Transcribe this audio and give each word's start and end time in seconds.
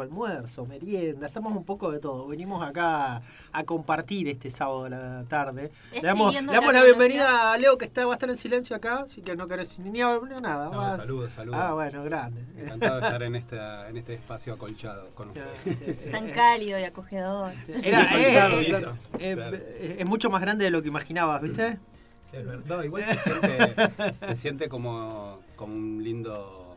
almuerzo, 0.00 0.64
merienda, 0.66 1.26
estamos 1.26 1.54
un 1.56 1.64
poco 1.64 1.90
de 1.90 1.98
todo. 1.98 2.26
Venimos 2.28 2.66
acá 2.66 3.20
a 3.52 3.64
compartir 3.64 4.28
este 4.28 4.50
sábado 4.50 4.84
a 4.86 4.88
la 4.88 5.24
tarde. 5.28 5.70
Le 5.92 6.00
damos, 6.00 6.34
le 6.34 6.42
damos 6.42 6.72
la, 6.72 6.82
bienvenida 6.82 7.52
a 7.52 7.58
Leo 7.58 7.76
que 7.76 7.84
está, 7.84 8.06
va 8.06 8.12
a 8.12 8.14
estar 8.14 8.30
en 8.30 8.36
silencio 8.36 8.74
acá, 8.76 9.00
así 9.00 9.20
que 9.20 9.36
no 9.36 9.46
querés 9.46 9.78
ni, 9.78 9.90
ni 9.90 10.00
nada. 10.00 10.70
No, 10.70 10.96
saludos, 10.96 11.32
saludos. 11.32 11.60
Ah, 11.60 11.72
bueno, 11.74 12.04
grande. 12.04 12.44
Encantado 12.56 13.00
de 13.00 13.06
estar 13.06 13.22
en, 13.22 13.34
esta, 13.34 13.88
en 13.88 13.96
este 13.96 14.14
espacio 14.14 14.54
acolchado 14.54 15.10
con 15.14 15.30
ustedes. 15.30 16.10
Tan 16.10 16.30
cálido 16.30 16.78
y 16.78 16.84
acogedor. 16.84 17.52
Era, 17.82 18.14
es, 19.18 19.98
es, 19.98 20.06
mucho 20.06 20.30
más 20.30 20.40
grande 20.40 20.64
de 20.64 20.70
lo 20.70 20.82
que 20.82 20.88
imaginabas, 20.88 21.42
¿viste? 21.42 21.78
Es 22.32 22.46
verdad, 22.46 22.82
igual 22.82 23.04
se 23.04 23.14
siente, 23.16 23.74
se 24.26 24.36
siente 24.36 24.68
como, 24.68 25.40
como 25.54 25.74
un 25.74 26.02
lindo 26.02 26.71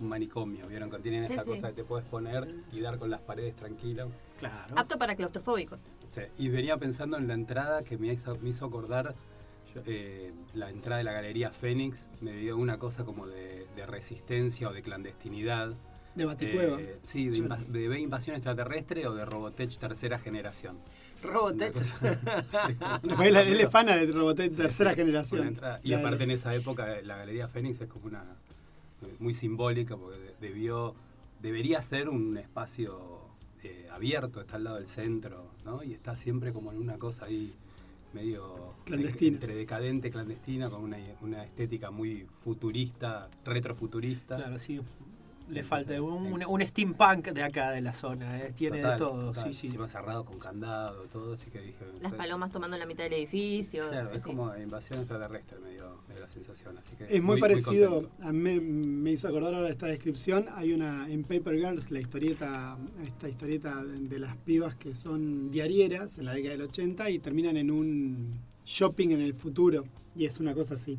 un 0.00 0.08
manicomio, 0.08 0.66
¿vieron? 0.66 0.90
Que 0.90 0.98
tienen 0.98 1.24
esta 1.24 1.44
cosa 1.44 1.68
que 1.68 1.74
te 1.74 1.84
puedes 1.84 2.06
poner 2.06 2.54
y 2.72 2.80
dar 2.80 2.98
con 2.98 3.10
las 3.10 3.20
paredes 3.20 3.56
tranquilo. 3.56 4.10
Claro. 4.38 4.74
Apto 4.76 4.98
para 4.98 5.16
claustrofóbicos. 5.16 5.80
Sí, 6.08 6.22
y 6.38 6.48
venía 6.48 6.76
pensando 6.76 7.16
en 7.16 7.26
la 7.28 7.34
entrada 7.34 7.82
que 7.82 7.98
me 7.98 8.12
hizo, 8.12 8.36
me 8.38 8.50
hizo 8.50 8.66
acordar 8.66 9.14
eh, 9.84 10.32
la 10.54 10.70
entrada 10.70 10.98
de 10.98 11.04
la 11.04 11.12
Galería 11.12 11.50
Fénix, 11.50 12.06
me 12.20 12.32
dio 12.36 12.56
una 12.56 12.78
cosa 12.78 13.04
como 13.04 13.26
de, 13.26 13.66
resistencia 13.86 14.68
o 14.68 14.72
de 14.72 14.82
clandestinidad. 14.82 15.74
De 16.14 16.24
Baticueva. 16.24 16.80
Eh, 16.80 16.98
sí, 17.02 17.28
de, 17.28 17.88
de, 17.88 18.00
invasión 18.00 18.36
extraterrestre 18.36 19.06
o 19.06 19.14
de 19.14 19.26
Robotech 19.26 19.76
tercera 19.78 20.18
generación. 20.18 20.78
Robotech. 21.22 21.74
él, 23.22 23.36
es 23.36 23.70
fan 23.70 23.86
de 23.86 24.06
Robotech 24.06 24.54
tercera 24.56 24.94
generación. 24.94 25.60
Y 25.82 25.92
aparte 25.92 26.24
en 26.24 26.30
esa 26.30 26.54
época 26.54 26.86
la 27.02 27.18
Galería 27.18 27.48
Fénix 27.48 27.80
es 27.82 27.88
como 27.88 28.06
una 28.06 28.24
muy 29.18 29.34
simbólica 29.34 29.96
porque 29.96 30.34
debió, 30.40 30.94
debería 31.40 31.82
ser 31.82 32.08
un 32.08 32.36
espacio 32.36 33.20
eh, 33.62 33.88
abierto, 33.90 34.40
está 34.40 34.56
al 34.56 34.64
lado 34.64 34.76
del 34.76 34.86
centro, 34.86 35.50
¿no? 35.64 35.82
Y 35.82 35.92
está 35.92 36.16
siempre 36.16 36.52
como 36.52 36.72
en 36.72 36.78
una 36.78 36.98
cosa 36.98 37.26
ahí 37.26 37.54
medio 38.12 38.74
entre 38.86 39.54
decadente, 39.54 40.10
clandestina, 40.10 40.70
con 40.70 40.82
una, 40.82 40.98
una 41.20 41.44
estética 41.44 41.90
muy 41.90 42.26
futurista, 42.42 43.28
retrofuturista. 43.44 44.36
Claro, 44.36 44.58
sí 44.58 44.80
le 45.48 45.62
falta 45.62 46.00
un, 46.02 46.44
un, 46.44 46.62
steampunk 46.62 47.28
de 47.28 47.42
acá 47.42 47.70
de 47.70 47.80
la 47.80 47.92
zona, 47.92 48.40
eh, 48.40 48.52
tiene 48.52 48.82
de 48.82 48.96
todo. 48.96 49.34
Sí, 49.34 49.54
sí. 49.54 49.66
Encima 49.68 49.88
cerrado 49.88 50.24
con 50.24 50.38
candado, 50.38 51.04
todo, 51.04 51.34
así 51.34 51.50
que 51.50 51.60
dije. 51.60 51.84
Las 52.00 52.12
palomas 52.14 52.50
tomando 52.50 52.76
la 52.76 52.86
mitad 52.86 53.04
del 53.04 53.14
edificio. 53.14 53.88
Claro, 53.88 54.12
es 54.12 54.22
como 54.22 54.54
invasión 54.56 54.98
extraterrestre, 55.00 55.58
me 55.60 55.70
la 56.26 56.32
sensación. 56.32 56.78
Así 56.78 56.96
que 56.96 57.04
es 57.16 57.22
muy, 57.22 57.40
parecido, 57.40 58.10
a 58.20 58.32
mí 58.32 58.60
me 58.60 59.12
hizo 59.12 59.28
acordar 59.28 59.54
ahora 59.54 59.70
esta 59.70 59.86
descripción. 59.86 60.46
Hay 60.54 60.72
una 60.72 61.08
en 61.08 61.22
Paper 61.22 61.56
Girls, 61.56 61.90
la 61.90 62.00
historieta, 62.00 62.76
esta 63.04 63.28
historieta 63.28 63.84
de 63.84 64.18
las 64.18 64.36
pibas 64.38 64.74
que 64.74 64.94
son 64.94 65.50
diarieras 65.50 66.18
en 66.18 66.24
la 66.24 66.34
década 66.34 66.52
del 66.52 66.62
80 66.62 67.10
y 67.10 67.18
terminan 67.18 67.56
en 67.56 67.70
un 67.70 68.40
shopping 68.64 69.10
en 69.10 69.20
el 69.20 69.34
futuro. 69.34 69.84
Y 70.14 70.24
es 70.24 70.40
una 70.40 70.54
cosa 70.54 70.74
así. 70.74 70.98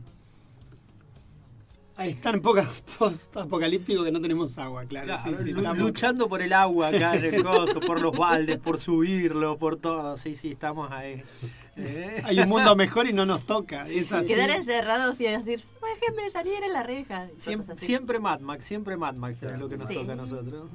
Ahí 1.98 2.12
están 2.12 2.42
pocas 2.42 2.84
post-apocalípticos 3.00 4.06
que 4.06 4.12
no 4.12 4.22
tenemos 4.22 4.58
agua, 4.60 4.86
claro. 4.86 5.16
estamos... 5.16 5.78
Luchando 5.78 6.30
por 6.30 6.44
el 6.44 6.54
agua 6.54 6.90
acá 6.90 7.16
en 7.16 7.34
el 7.34 7.44
coso, 7.44 7.80
por 7.80 8.00
los 8.00 8.16
baldes, 8.16 8.60
por 8.60 8.78
subirlo, 8.78 9.58
por 9.58 9.78
todo. 9.78 10.16
Sí, 10.16 10.36
sí, 10.36 10.52
estamos 10.52 10.92
ahí. 10.92 11.24
¿Eh? 11.78 12.22
Hay 12.26 12.40
un 12.40 12.50
mundo 12.50 12.76
mejor 12.76 13.08
y 13.08 13.14
no 13.14 13.26
nos 13.26 13.46
toca. 13.46 13.86
Quedar 13.86 14.50
encerrados 14.50 15.20
y 15.20 15.26
decir, 15.26 15.62
déjenme 16.00 16.32
salir 16.32 16.64
en 16.64 16.74
la 16.74 16.84
reja. 16.84 17.28
Siempre, 17.76 18.20
Mad 18.20 18.40
Max, 18.40 18.66
siempre 18.66 18.98
Mad 18.98 19.16
Max 19.16 19.44
es 19.44 19.58
lo 19.58 19.70
que 19.70 19.78
nos 19.78 19.90
toca 19.90 20.14
a 20.14 20.16
nosotros. 20.16 20.70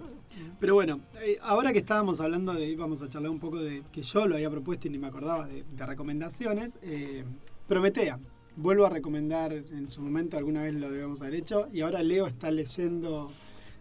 Pero 0.60 0.74
bueno, 0.74 1.00
eh, 1.20 1.38
ahora 1.42 1.72
que 1.72 1.80
estábamos 1.80 2.20
hablando 2.20 2.54
de, 2.54 2.66
íbamos 2.66 3.02
a 3.02 3.10
charlar 3.10 3.30
un 3.30 3.40
poco 3.40 3.58
de 3.58 3.82
que 3.92 4.02
yo 4.02 4.26
lo 4.26 4.36
había 4.36 4.50
propuesto 4.50 4.86
y 4.86 4.90
ni 4.90 4.98
me 4.98 5.08
acordaba 5.08 5.46
de, 5.46 5.64
recomendaciones, 5.84 6.78
eh, 6.82 7.24
Prometea 7.66 8.18
vuelvo 8.56 8.86
a 8.86 8.90
recomendar, 8.90 9.52
en 9.52 9.88
su 9.88 10.02
momento 10.02 10.36
alguna 10.36 10.62
vez 10.62 10.74
lo 10.74 10.90
debemos 10.90 11.20
haber 11.22 11.34
hecho, 11.34 11.68
y 11.72 11.80
ahora 11.80 12.02
Leo 12.02 12.26
está 12.26 12.50
leyendo... 12.50 13.32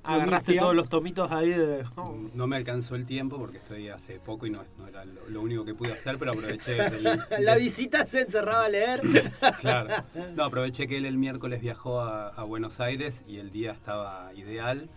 Agarraste 0.04 0.56
todos 0.58 0.76
los 0.76 0.90
tomitos 0.90 1.32
ahí 1.32 1.50
de... 1.50 1.86
No 2.34 2.48
me 2.48 2.56
alcanzó 2.56 2.96
el 2.96 3.06
tiempo 3.06 3.38
porque 3.38 3.58
estoy 3.58 3.90
hace 3.90 4.20
poco 4.20 4.46
y 4.46 4.50
no, 4.50 4.64
era 4.88 5.06
lo, 5.06 5.42
único 5.42 5.66
que 5.66 5.74
pude 5.74 5.92
hacer, 5.92 6.18
pero 6.18 6.32
aproveché... 6.32 6.78
La 7.40 7.56
visita 7.58 8.06
se 8.06 8.22
encerraba 8.22 8.66
a 8.66 8.70
leer. 8.70 9.02
claro. 9.62 9.90
No, 10.36 10.46
aproveché 10.46 10.88
que 10.88 10.98
él 10.98 11.06
el 11.06 11.18
miércoles 11.18 11.62
viajó 11.62 12.02
a 12.02 12.44
Buenos 12.44 12.80
Aires 12.80 13.24
y 13.28 13.38
el 13.38 13.52
día 13.52 13.72
estaba 13.72 14.32
ideal 14.34 14.90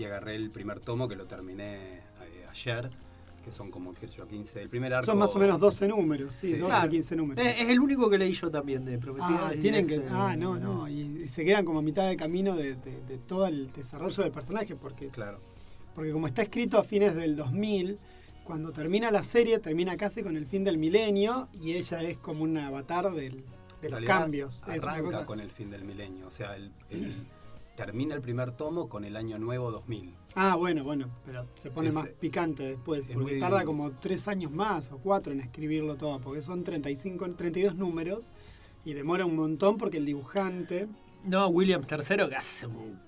y 0.00 0.04
agarré 0.04 0.34
el 0.34 0.50
primer 0.50 0.80
tomo 0.80 1.08
que 1.08 1.16
lo 1.16 1.26
terminé 1.26 1.98
eh, 1.98 2.46
ayer 2.50 2.90
que 3.44 3.52
son 3.52 3.70
como, 3.70 3.94
qué 3.94 4.08
sé 4.08 4.16
yo, 4.16 4.26
15. 4.26 4.62
El 4.62 4.68
primer 4.68 4.92
arco. 4.94 5.06
Son 5.06 5.18
más 5.18 5.34
o 5.34 5.38
menos 5.38 5.58
12 5.58 5.88
números, 5.88 6.34
sí, 6.34 6.54
12 6.54 6.76
a 6.76 6.88
15 6.88 7.16
números. 7.16 7.44
Es, 7.44 7.68
el 7.68 7.80
único 7.80 8.08
que 8.10 8.18
leí 8.18 8.32
yo 8.32 8.50
también 8.50 8.84
de 8.84 8.98
Prometida. 8.98 9.48
Ah, 9.48 9.52
tienen 9.60 9.86
que, 9.86 10.02
ah 10.10 10.36
no, 10.36 10.58
no, 10.58 10.88
y, 10.88 11.26
se 11.28 11.44
quedan 11.44 11.64
como 11.64 11.78
a 11.78 11.82
mitad 11.82 12.08
de 12.08 12.16
camino 12.16 12.56
de, 12.56 12.74
de, 12.74 13.18
todo 13.26 13.46
el 13.46 13.72
desarrollo 13.72 14.22
del 14.22 14.32
personaje, 14.32 14.76
porque, 14.76 15.08
claro. 15.08 15.38
porque 15.94 16.12
como 16.12 16.26
está 16.26 16.42
escrito 16.42 16.78
a 16.78 16.84
fines 16.84 17.14
del 17.14 17.36
2000, 17.36 17.98
cuando 18.44 18.72
termina 18.72 19.10
la 19.10 19.22
serie, 19.22 19.58
termina 19.58 19.96
casi 19.96 20.22
con 20.22 20.36
el 20.36 20.46
fin 20.46 20.64
del 20.64 20.76
milenio 20.76 21.48
y 21.52 21.72
ella 21.72 22.02
es 22.02 22.18
como 22.18 22.42
un 22.42 22.56
avatar 22.58 23.12
del, 23.12 23.44
de 23.80 23.90
los 23.90 24.00
cambios. 24.02 24.62
Arranca 24.64 24.76
es 24.76 24.84
una 24.84 25.02
cosa... 25.02 25.26
con 25.26 25.40
el 25.40 25.50
fin 25.50 25.70
del 25.70 25.84
milenio, 25.84 26.26
o 26.26 26.30
sea, 26.30 26.56
el 26.56 26.72
termina 27.80 28.14
el 28.14 28.20
primer 28.20 28.52
tomo 28.52 28.90
con 28.90 29.06
el 29.06 29.16
año 29.16 29.38
nuevo 29.38 29.70
2000. 29.70 30.14
Ah, 30.34 30.54
bueno, 30.54 30.84
bueno, 30.84 31.08
pero 31.24 31.46
se 31.54 31.70
pone 31.70 31.90
más 31.90 32.08
picante 32.08 32.62
después, 32.62 33.04
porque 33.10 33.38
tarda 33.38 33.64
como 33.64 33.92
tres 33.92 34.28
años 34.28 34.52
más 34.52 34.92
o 34.92 34.98
cuatro 34.98 35.32
en 35.32 35.40
escribirlo 35.40 35.96
todo, 35.96 36.20
porque 36.20 36.42
son 36.42 36.62
35, 36.62 37.30
32 37.30 37.76
números 37.76 38.30
y 38.84 38.92
demora 38.92 39.24
un 39.24 39.34
montón 39.34 39.78
porque 39.78 39.96
el 39.96 40.04
dibujante... 40.04 40.88
No, 41.24 41.48
Williams 41.48 41.86
III 41.90 42.28
que 42.28 42.36
hace 42.36 42.66
un 42.66 42.98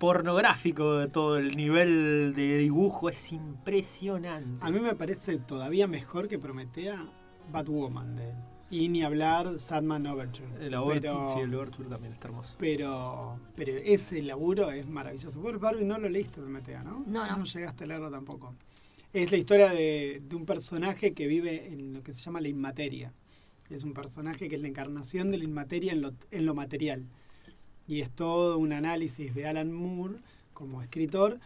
pornográfico 0.00 0.98
de 0.98 1.06
todo 1.06 1.36
el 1.36 1.56
nivel 1.56 2.32
de 2.34 2.58
dibujo, 2.58 3.08
es 3.08 3.32
impresionante. 3.32 4.66
A 4.66 4.70
mí 4.72 4.80
me 4.80 4.96
parece 4.96 5.38
todavía 5.38 5.86
mejor 5.86 6.26
que 6.26 6.38
Prometea 6.38 7.06
Batwoman 7.52 8.16
de 8.16 8.30
él. 8.30 8.36
Y 8.70 8.88
ni 8.88 9.02
hablar 9.02 9.58
Sadman 9.58 10.06
Overture. 10.06 10.48
El 10.60 10.76
pero, 11.00 11.34
sí, 11.34 11.40
el 11.40 11.54
Overture 11.54 11.88
también 11.88 12.12
está 12.12 12.28
hermoso. 12.28 12.54
Pero, 12.58 13.40
pero 13.56 13.72
ese 13.76 14.22
laburo 14.22 14.70
es 14.70 14.86
maravilloso. 14.86 15.40
Vos, 15.40 15.58
Barbie, 15.58 15.84
no 15.84 15.98
lo 15.98 16.08
leíste, 16.08 16.40
Prometea, 16.40 16.82
¿no? 16.82 17.02
No, 17.06 17.26
no. 17.26 17.38
No 17.38 17.44
llegaste 17.44 17.84
a 17.84 17.86
leerlo 17.86 18.10
tampoco. 18.10 18.54
Es 19.12 19.30
la 19.30 19.38
historia 19.38 19.70
de, 19.70 20.22
de 20.22 20.36
un 20.36 20.44
personaje 20.44 21.14
que 21.14 21.26
vive 21.26 21.68
en 21.68 21.94
lo 21.94 22.02
que 22.02 22.12
se 22.12 22.20
llama 22.20 22.42
la 22.42 22.48
inmateria. 22.48 23.12
Es 23.70 23.84
un 23.84 23.94
personaje 23.94 24.48
que 24.48 24.56
es 24.56 24.62
la 24.62 24.68
encarnación 24.68 25.30
de 25.30 25.38
la 25.38 25.44
inmateria 25.44 25.92
en 25.92 26.02
lo, 26.02 26.12
en 26.30 26.46
lo 26.46 26.54
material. 26.54 27.06
Y 27.86 28.00
es 28.02 28.10
todo 28.10 28.58
un 28.58 28.72
análisis 28.72 29.34
de 29.34 29.46
Alan 29.46 29.72
Moore 29.72 30.16
como 30.52 30.82
escritor 30.82 31.40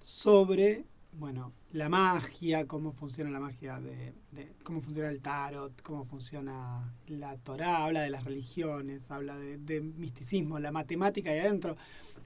sobre, 0.00 0.84
bueno, 1.12 1.52
la 1.72 1.88
magia, 1.88 2.66
cómo 2.66 2.92
funciona 2.92 3.30
la 3.30 3.40
magia 3.40 3.80
de, 3.80 4.14
cómo 4.62 4.80
funciona 4.80 5.08
el 5.08 5.20
tarot, 5.20 5.82
cómo 5.82 6.04
funciona 6.04 6.94
la 7.06 7.36
Torah, 7.38 7.84
habla 7.84 8.02
de 8.02 8.10
las 8.10 8.24
religiones, 8.24 9.10
habla 9.10 9.36
de, 9.36 9.80
misticismo, 9.80 10.58
la 10.58 10.72
matemática 10.72 11.34
y 11.34 11.38
adentro. 11.38 11.76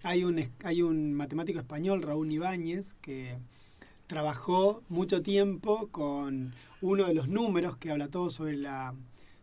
Hay 0.03 0.25
un, 0.25 0.43
hay 0.65 0.83
un 0.83 1.15
matemático 1.15 1.59
español, 1.59 2.03
Raúl 2.03 2.31
Ibáñez, 2.33 2.95
que 3.01 3.39
trabajó 4.07 4.83
mucho 4.89 5.23
tiempo 5.23 5.89
con 5.89 6.53
uno 6.83 7.07
de 7.07 7.15
los 7.15 7.29
números 7.29 7.77
que 7.77 7.91
habla 7.91 8.09
todo 8.09 8.29
sobre 8.29 8.57
la 8.57 8.95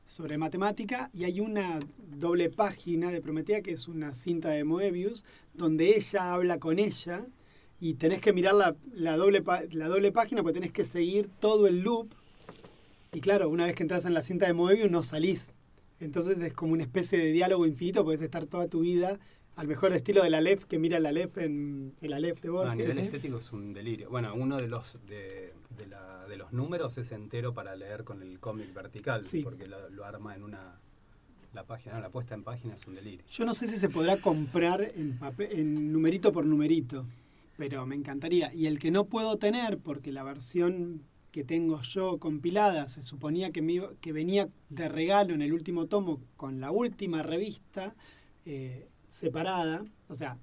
sobre 0.05 0.39
matemática 0.39 1.11
y 1.13 1.25
hay 1.25 1.39
una 1.39 1.79
doble 2.17 2.49
página 2.49 3.11
de 3.11 3.21
Prometea 3.21 3.61
que 3.61 3.73
es 3.73 3.87
una 3.87 4.15
cinta 4.15 4.49
de 4.49 4.63
Moebius 4.63 5.23
donde 5.53 5.95
ella 5.95 6.33
habla 6.33 6.57
con 6.57 6.79
ella 6.79 7.27
y 7.79 7.93
tenés 7.95 8.19
que 8.19 8.33
mirar 8.33 8.55
la, 8.55 8.75
la, 8.93 9.15
doble, 9.15 9.43
la 9.71 9.87
doble 9.87 10.11
página 10.11 10.43
porque 10.43 10.59
tenés 10.59 10.71
que 10.71 10.85
seguir 10.85 11.29
todo 11.39 11.67
el 11.67 11.79
loop. 11.79 12.09
Y 13.13 13.21
claro, 13.21 13.49
una 13.49 13.65
vez 13.65 13.75
que 13.75 13.83
entras 13.83 14.05
en 14.05 14.13
la 14.13 14.21
cinta 14.21 14.45
de 14.47 14.53
Moebius 14.53 14.91
no 14.91 15.01
salís. 15.01 15.53
Entonces 15.99 16.39
es 16.41 16.53
como 16.53 16.73
una 16.73 16.83
especie 16.83 17.17
de 17.17 17.31
diálogo 17.31 17.65
infinito, 17.65 18.03
puedes 18.03 18.21
estar 18.21 18.45
toda 18.45 18.67
tu 18.67 18.81
vida 18.81 19.19
al 19.55 19.67
mejor 19.67 19.91
estilo 19.91 20.23
de 20.23 20.29
la 20.29 20.37
Aleph 20.37 20.63
que 20.63 20.79
mira 20.79 21.01
la 21.01 21.09
Aleph 21.09 21.37
en 21.37 21.93
el 21.99 22.13
Aleph 22.13 22.39
de 22.39 22.49
Borges. 22.49 22.71
a 22.71 22.75
nivel 22.75 22.99
estético 22.99 23.39
es 23.39 23.51
un 23.51 23.73
delirio. 23.73 24.09
Bueno, 24.09 24.33
uno 24.33 24.55
de 24.55 24.69
los 24.69 24.97
de, 25.05 25.53
de, 25.77 25.87
la, 25.87 26.25
de, 26.27 26.37
los 26.37 26.53
números 26.53 26.97
es 26.97 27.11
entero 27.11 27.53
para 27.53 27.75
leer 27.75 28.05
con 28.05 28.21
el 28.21 28.39
cómic 28.39 28.73
vertical, 28.73 29.21
porque 29.43 29.67
lo, 29.67 30.05
arma 30.05 30.33
en 30.35 30.43
una 30.43 30.79
la 31.53 31.65
página, 31.65 31.99
la 31.99 32.09
puesta 32.09 32.35
en 32.35 32.43
página 32.43 32.75
es 32.75 32.87
un 32.87 32.95
delirio. 32.95 33.25
Yo 33.29 33.43
no 33.43 33.53
sé 33.53 33.67
si 33.67 33.77
se 33.77 33.89
podrá 33.89 34.15
comprar 34.17 34.81
en, 34.95 35.17
papel, 35.17 35.49
en 35.51 35.91
numerito 35.91 36.31
por 36.31 36.45
numerito 36.45 37.05
pero 37.59 37.85
me 37.85 37.95
encantaría. 37.95 38.53
Y 38.53 38.67
el 38.67 38.79
que 38.79 38.89
no 38.89 39.07
puedo 39.07 39.37
tener, 39.37 39.79
porque 39.79 40.13
la 40.13 40.23
versión 40.23 41.03
que 41.29 41.43
tengo 41.43 41.81
yo 41.81 42.17
compilada 42.17 42.87
se 42.87 43.01
suponía 43.01 43.51
que, 43.51 43.61
me 43.61 43.81
que 43.99 44.13
venía 44.13 44.47
de 44.69 44.87
regalo 44.87 45.33
en 45.33 45.41
el 45.41 45.51
último 45.51 45.87
tomo 45.87 46.21
con 46.37 46.61
la 46.61 46.71
última 46.71 47.21
revista 47.21 47.95
eh, 48.45 48.87
separada, 49.09 49.83
o 50.07 50.15
sea, 50.15 50.37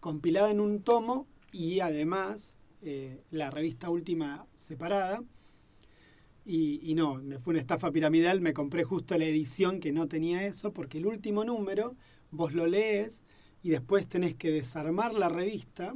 compilada 0.00 0.50
en 0.50 0.58
un 0.58 0.80
tomo 0.80 1.26
y 1.52 1.80
además 1.80 2.56
eh, 2.80 3.20
la 3.30 3.50
revista 3.50 3.90
última 3.90 4.46
separada. 4.56 5.22
Y, 6.46 6.80
y, 6.82 6.94
no, 6.94 7.16
me 7.16 7.38
fue 7.40 7.50
una 7.52 7.60
estafa 7.60 7.92
piramidal, 7.92 8.40
me 8.40 8.54
compré 8.54 8.84
justo 8.84 9.18
la 9.18 9.26
edición 9.26 9.80
que 9.80 9.92
no 9.92 10.08
tenía 10.08 10.46
eso, 10.46 10.72
porque 10.72 10.96
el 10.96 11.04
último 11.04 11.44
número 11.44 11.94
vos 12.30 12.54
lo 12.54 12.66
lees 12.66 13.22
y 13.62 13.68
después 13.68 14.06
tenés 14.06 14.34
que 14.34 14.50
desarmar 14.50 15.12
la 15.12 15.28
revista, 15.28 15.94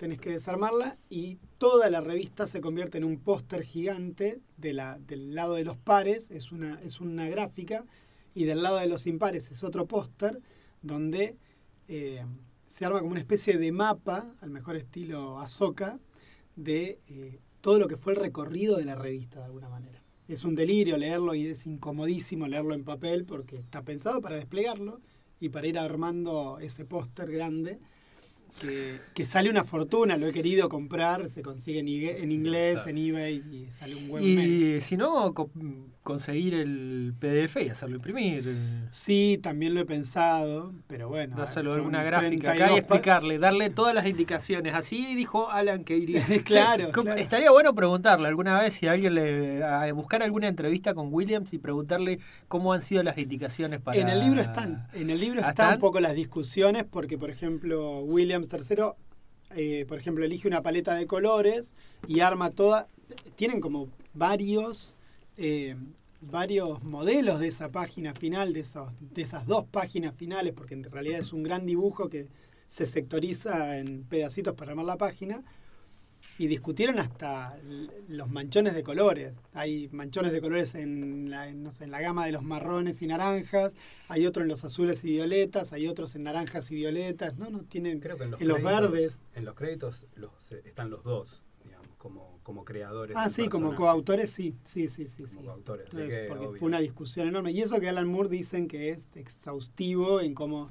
tenés 0.00 0.18
que 0.18 0.30
desarmarla 0.30 0.96
y 1.10 1.36
toda 1.58 1.90
la 1.90 2.00
revista 2.00 2.46
se 2.46 2.62
convierte 2.62 2.96
en 2.96 3.04
un 3.04 3.18
póster 3.18 3.64
gigante 3.64 4.40
de 4.56 4.72
la, 4.72 4.98
del 4.98 5.34
lado 5.34 5.56
de 5.56 5.64
los 5.64 5.76
pares, 5.76 6.30
es 6.30 6.52
una, 6.52 6.80
es 6.80 7.02
una 7.02 7.28
gráfica, 7.28 7.84
y 8.32 8.44
del 8.44 8.62
lado 8.62 8.78
de 8.78 8.86
los 8.86 9.06
impares 9.06 9.50
es 9.50 9.62
otro 9.62 9.86
póster 9.86 10.40
donde 10.80 11.36
eh, 11.88 12.24
se 12.66 12.86
arma 12.86 13.00
como 13.00 13.10
una 13.10 13.20
especie 13.20 13.58
de 13.58 13.72
mapa, 13.72 14.34
al 14.40 14.48
mejor 14.48 14.76
estilo 14.76 15.38
Azoka, 15.38 15.98
de 16.56 16.98
eh, 17.08 17.38
todo 17.60 17.78
lo 17.78 17.86
que 17.86 17.98
fue 17.98 18.14
el 18.14 18.20
recorrido 18.20 18.78
de 18.78 18.86
la 18.86 18.94
revista 18.94 19.40
de 19.40 19.44
alguna 19.44 19.68
manera. 19.68 20.02
Es 20.28 20.44
un 20.44 20.54
delirio 20.54 20.96
leerlo 20.96 21.34
y 21.34 21.46
es 21.46 21.66
incomodísimo 21.66 22.48
leerlo 22.48 22.72
en 22.72 22.84
papel 22.84 23.26
porque 23.26 23.56
está 23.56 23.82
pensado 23.82 24.22
para 24.22 24.36
desplegarlo 24.36 25.02
y 25.40 25.50
para 25.50 25.66
ir 25.66 25.78
armando 25.78 26.58
ese 26.58 26.86
póster 26.86 27.30
grande 27.30 27.80
que, 29.14 29.24
sale 29.24 29.50
una 29.50 29.64
fortuna, 29.64 30.16
lo 30.16 30.26
he 30.26 30.32
querido 30.32 30.68
comprar, 30.68 31.28
se 31.28 31.42
consigue 31.42 31.80
en, 31.80 31.88
inglés, 32.32 32.80
en 32.86 32.98
eBay 32.98 33.42
y 33.50 33.70
sale 33.70 33.94
un 33.94 34.08
buen 34.08 34.24
Y 34.24 34.80
si 34.80 34.96
no, 34.96 35.34
conseguir 36.02 36.54
el 36.54 37.14
PDF 37.18 37.56
y 37.64 37.68
hacerlo 37.68 37.96
imprimir. 37.96 38.56
Sí, 38.90 39.38
también 39.42 39.74
lo 39.74 39.80
he 39.80 39.84
pensado, 39.84 40.72
pero 40.86 41.08
bueno. 41.08 41.36
Dáselo 41.36 41.72
alguna 41.72 42.02
gráfica 42.02 42.52
acá 42.52 42.72
y 42.72 42.78
explicarle, 42.78 43.38
darle 43.38 43.70
todas 43.70 43.94
las 43.94 44.06
indicaciones. 44.06 44.74
Así 44.74 45.14
dijo 45.14 45.50
Alan 45.50 45.84
que 45.84 46.00
claro, 46.44 46.90
Estaría 47.16 47.50
bueno 47.50 47.74
preguntarle 47.74 48.28
alguna 48.28 48.58
vez 48.58 48.74
si 48.74 48.86
alguien 48.86 49.14
le. 49.14 49.92
buscar 49.92 50.22
alguna 50.22 50.48
entrevista 50.48 50.94
con 50.94 51.12
Williams 51.12 51.52
y 51.52 51.58
preguntarle 51.58 52.18
cómo 52.48 52.72
han 52.72 52.82
sido 52.82 53.02
las 53.02 53.18
indicaciones 53.18 53.80
para. 53.80 53.98
En 53.98 54.08
el 54.08 54.20
libro 54.20 54.40
están. 54.40 54.88
En 54.92 55.10
el 55.10 55.20
libro 55.20 55.40
están, 55.40 55.74
un 55.74 55.80
poco 55.80 56.00
las 56.00 56.14
discusiones, 56.14 56.84
porque 56.84 57.18
por 57.18 57.30
ejemplo, 57.30 58.00
Williams 58.00 58.39
III, 58.50 58.84
eh, 59.56 59.84
por 59.86 59.98
ejemplo, 59.98 60.24
elige 60.24 60.48
una 60.48 60.62
paleta 60.62 60.94
de 60.94 61.06
colores 61.06 61.74
y 62.06 62.20
arma 62.20 62.50
toda. 62.50 62.86
Tienen 63.34 63.60
como 63.60 63.88
varios 64.14 64.94
eh, 65.36 65.76
varios 66.20 66.82
modelos 66.82 67.40
de 67.40 67.48
esa 67.48 67.70
página 67.70 68.14
final, 68.14 68.52
de, 68.52 68.66
de 69.00 69.22
esas 69.22 69.46
dos 69.46 69.64
páginas 69.66 70.14
finales, 70.14 70.52
porque 70.54 70.74
en 70.74 70.84
realidad 70.84 71.20
es 71.20 71.32
un 71.32 71.42
gran 71.42 71.66
dibujo 71.66 72.08
que 72.08 72.28
se 72.66 72.86
sectoriza 72.86 73.78
en 73.78 74.04
pedacitos 74.04 74.54
para 74.54 74.72
armar 74.72 74.84
la 74.84 74.98
página, 74.98 75.42
y 76.40 76.46
discutieron 76.46 76.98
hasta 76.98 77.54
los 78.08 78.30
manchones 78.30 78.74
de 78.74 78.82
colores. 78.82 79.42
Hay 79.52 79.90
manchones 79.92 80.32
de 80.32 80.40
colores 80.40 80.74
en 80.74 81.28
la, 81.28 81.46
en 81.48 81.90
la 81.90 82.00
gama 82.00 82.24
de 82.24 82.32
los 82.32 82.42
marrones 82.42 83.02
y 83.02 83.06
naranjas, 83.06 83.74
hay 84.08 84.24
otros 84.24 84.44
en 84.44 84.48
los 84.48 84.64
azules 84.64 85.04
y 85.04 85.08
violetas, 85.08 85.74
hay 85.74 85.86
otros 85.86 86.14
en 86.14 86.22
naranjas 86.22 86.70
y 86.70 86.76
violetas, 86.76 87.36
no, 87.36 87.50
no 87.50 87.64
tienen 87.64 88.00
Creo 88.00 88.16
que 88.16 88.24
en 88.24 88.30
los, 88.30 88.40
en 88.40 88.48
los 88.48 88.62
verdes. 88.62 89.20
En 89.34 89.44
los 89.44 89.54
créditos 89.54 90.06
los, 90.16 90.32
están 90.50 90.88
los 90.88 91.04
dos 91.04 91.42
como, 91.98 92.40
como 92.42 92.64
creadores. 92.64 93.14
Ah, 93.20 93.28
sí, 93.28 93.46
como 93.50 93.74
coautores, 93.74 94.30
sí, 94.30 94.54
sí, 94.64 94.86
sí, 94.86 95.06
sí. 95.06 95.22
Como 95.34 95.48
coautores, 95.48 95.88
porque 95.90 96.48
fue 96.58 96.68
una 96.68 96.80
discusión 96.80 97.28
enorme. 97.28 97.52
Y 97.52 97.60
eso 97.60 97.78
que 97.78 97.90
Alan 97.90 98.08
Moore 98.08 98.30
dicen 98.30 98.66
que 98.66 98.88
es 98.88 99.08
exhaustivo 99.14 100.22
en 100.22 100.32
cómo 100.32 100.70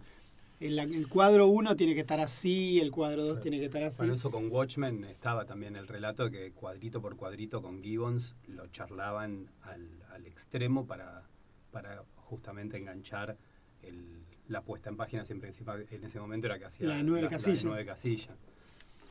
el, 0.60 1.08
cuadro 1.08 1.48
1 1.48 1.76
tiene 1.76 1.94
que 1.94 2.02
estar 2.02 2.20
así, 2.20 2.80
el 2.80 2.92
cuadro 2.92 3.24
2 3.26 3.40
tiene 3.40 3.60
que 3.60 3.66
estar 3.66 3.84
así. 3.84 3.98
Bueno, 4.00 4.16
eso 4.16 4.30
con 4.30 4.52
Watchmen 4.52 5.04
estaba 5.06 5.46
también 5.46 5.76
el 5.76 5.88
relato 5.88 6.30
que 6.30 6.52
cuadrito 6.52 7.02
por 7.02 7.16
cuadrito 7.16 7.62
con 7.62 7.82
Gibbons 7.82 8.36
lo 8.48 8.68
charlaban 8.68 9.50
al, 9.62 9.88
al 10.14 10.26
extremo 10.26 10.86
para, 10.86 11.24
para 11.72 12.04
justamente 12.16 12.78
enganchar 12.78 13.38
el, 13.84 14.24
la 14.50 14.62
puesta 14.62 14.90
en 14.90 14.98
página 14.98 15.24
siempre 15.26 15.50
encima 15.50 15.76
en 15.90 16.04
ese 16.04 16.20
momento 16.20 16.48
era 16.48 16.60
que 16.60 16.66
hacía 16.66 16.88
la 16.88 17.04
nueve 17.04 17.30
casillas. 17.30 17.64
La 17.64 17.70
nueve 17.70 17.86
casillas. 17.86 18.38